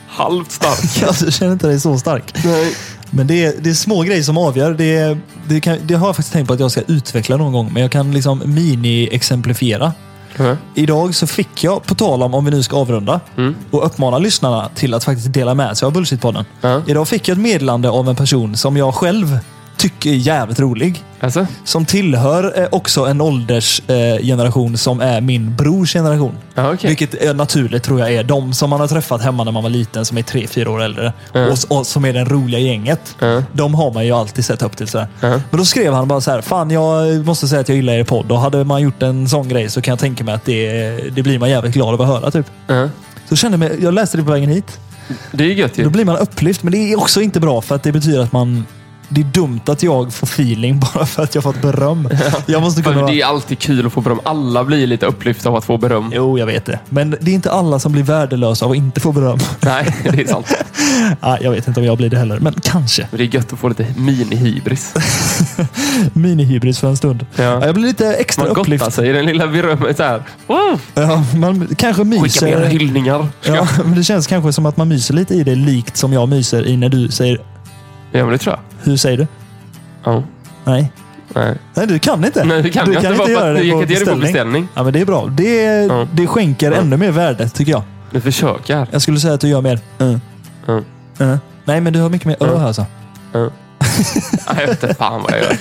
[0.08, 1.02] halvt stark.
[1.24, 2.34] jag känner inte dig så stark.
[2.46, 2.74] Nej.
[3.12, 4.74] Men det är, det är små grejer som avgör.
[4.74, 7.70] Det, det, kan, det har jag faktiskt tänkt på att jag ska utveckla någon gång.
[7.74, 9.92] Men jag kan liksom mini-exemplifiera.
[10.38, 10.58] Ja.
[10.76, 13.56] Idag så fick jag, på tal om om vi nu ska avrunda, Mm.
[13.72, 16.46] och uppmana lyssnarna till att faktiskt dela med sig av Bullshit-podden.
[16.62, 16.82] Ja.
[16.88, 19.40] Idag fick jag ett meddelande av en person som jag själv
[19.82, 21.04] tycker är jävligt rolig.
[21.20, 21.48] Alltså?
[21.64, 26.36] Som tillhör eh, också en åldersgeneration eh, som är min brors generation.
[26.56, 26.88] Ja, okej.
[26.88, 29.70] Vilket är naturligt tror jag är de som man har träffat hemma när man var
[29.70, 31.14] liten, som är tre, fyra år äldre.
[31.34, 31.48] Ja.
[31.48, 33.16] Och, och som är det roliga gänget.
[33.20, 33.44] Ja.
[33.54, 34.88] De har man ju alltid sett upp till.
[34.88, 34.98] Så.
[34.98, 35.08] Ja.
[35.30, 38.04] Men då skrev han bara så här, fan jag måste säga att jag gillar er
[38.04, 40.72] podd och hade man gjort en sån grej så kan jag tänka mig att det,
[41.16, 42.32] det blir man jävligt glad av att höra.
[42.32, 42.46] Typ.
[43.30, 44.80] Så kände jag, mig, jag läste det på vägen hit.
[45.32, 45.90] Det är gött Då ju.
[45.90, 48.66] blir man upplyft, men det är också inte bra för att det betyder att man...
[49.14, 52.10] Det är dumt att jag får feeling bara för att jag fått beröm.
[52.46, 53.06] Jag måste kunna...
[53.08, 54.20] Det är alltid kul att få beröm.
[54.24, 56.12] Alla blir lite upplyfta av att få beröm.
[56.16, 56.80] Jo, jag vet det.
[56.90, 59.40] Men det är inte alla som blir värdelösa av att inte få beröm.
[59.60, 60.48] Nej, det är sant.
[61.42, 63.08] jag vet inte om jag blir det heller, men kanske.
[63.12, 64.96] Men det är gött att få lite mini-hybris.
[66.14, 67.26] Minihybris för en stund.
[67.36, 67.44] Ja.
[67.44, 68.84] Ja, jag blir lite extra Man upplyft.
[68.84, 70.24] gottar sig i den lilla berömmet här.
[70.48, 70.80] Wow!
[70.94, 72.66] Ja, man kanske Skicka mera myser.
[72.66, 73.28] hyllningar.
[73.44, 76.30] Ja, men det känns kanske som att man myser lite i det, likt som jag
[76.30, 77.51] myser i när du säger...
[78.12, 78.86] Ja, men det tror jag.
[78.92, 79.28] Hur säger du?
[80.04, 80.24] Ja.
[80.64, 80.92] Nej.
[81.36, 81.56] Nej.
[81.74, 82.44] Nej, du kan inte.
[82.46, 83.18] Nej, det kan du jag kan inte.
[83.26, 84.68] Bara för göra att det jag på kan inte göra det på beställning.
[84.74, 85.26] Ja, men det är bra.
[85.26, 86.08] Det, Ja.
[86.14, 87.82] det skänker ännu mer värde, tycker jag.
[88.12, 89.02] Nu försöker jag.
[89.02, 89.80] Skulle säga att du gör mer...
[90.02, 90.18] Uh.
[90.66, 90.82] Ja.
[91.26, 91.36] Uh.
[91.66, 92.68] Nej, men du har mycket mer ö Ja.
[92.68, 92.86] alltså.
[93.34, 93.50] Nej,
[94.60, 95.58] jag vet inte fan vad jag gör.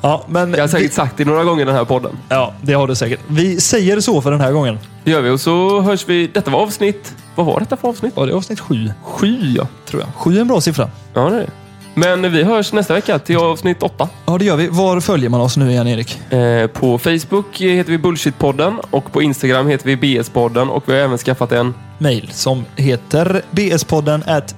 [0.00, 2.16] Ja, men Jag har säkert sagt det några gånger i den här podden.
[2.28, 3.20] ja, det har du säkert.
[3.28, 4.78] Vi säger så för den här gången.
[5.04, 6.26] Det gör vi och så hörs vi.
[6.34, 7.14] Detta var avsnitt...
[7.34, 8.12] Vad var detta för avsnitt?
[8.16, 9.66] Ja, det är avsnitt sju, Sju ja.
[9.88, 10.10] tror jag.
[10.16, 10.90] Sju är en bra siffra.
[11.14, 11.50] Ja, det är det.
[11.98, 14.08] Men vi hörs nästa vecka till avsnitt åtta.
[14.26, 14.68] Ja, det gör vi.
[14.68, 16.32] Var följer man oss nu igen, Erik?
[16.32, 21.00] Eh, på Facebook heter vi Bullshitpodden och på Instagram heter vi BS-podden och vi har
[21.00, 24.54] även skaffat en Mail som heter bspodden at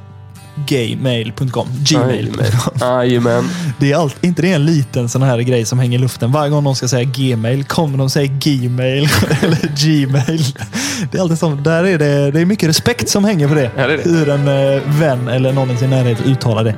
[0.67, 1.69] gaymail.com.
[1.91, 2.43] Gmail.
[2.81, 3.45] Jajamän.
[3.79, 6.33] Det är allt, inte det en liten sån här grej som hänger i luften.
[6.33, 9.09] Varje gång någon ska säga gmail kommer de säga gmail
[9.43, 10.45] eller gmail.
[11.13, 11.51] Det är alltid så.
[11.51, 13.71] Där är det, det är mycket respekt som hänger på det.
[13.77, 14.11] Ja, det det.
[14.11, 16.75] Hur en eh, vän eller någon i sin närhet uttalar det.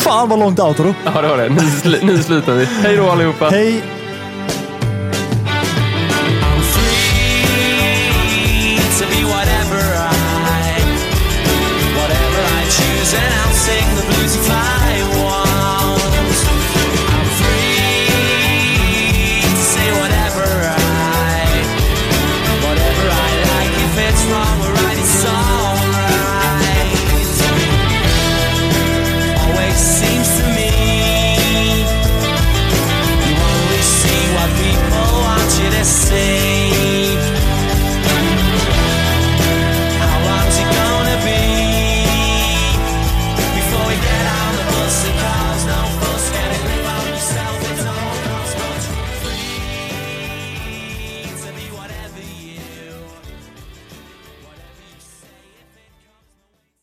[0.00, 0.94] Fan vad långt outro.
[1.14, 1.48] Ja, det var det.
[1.48, 2.64] Nu, sl- nu slutar vi.
[2.64, 3.48] Hej då allihopa.
[3.48, 3.82] Hej!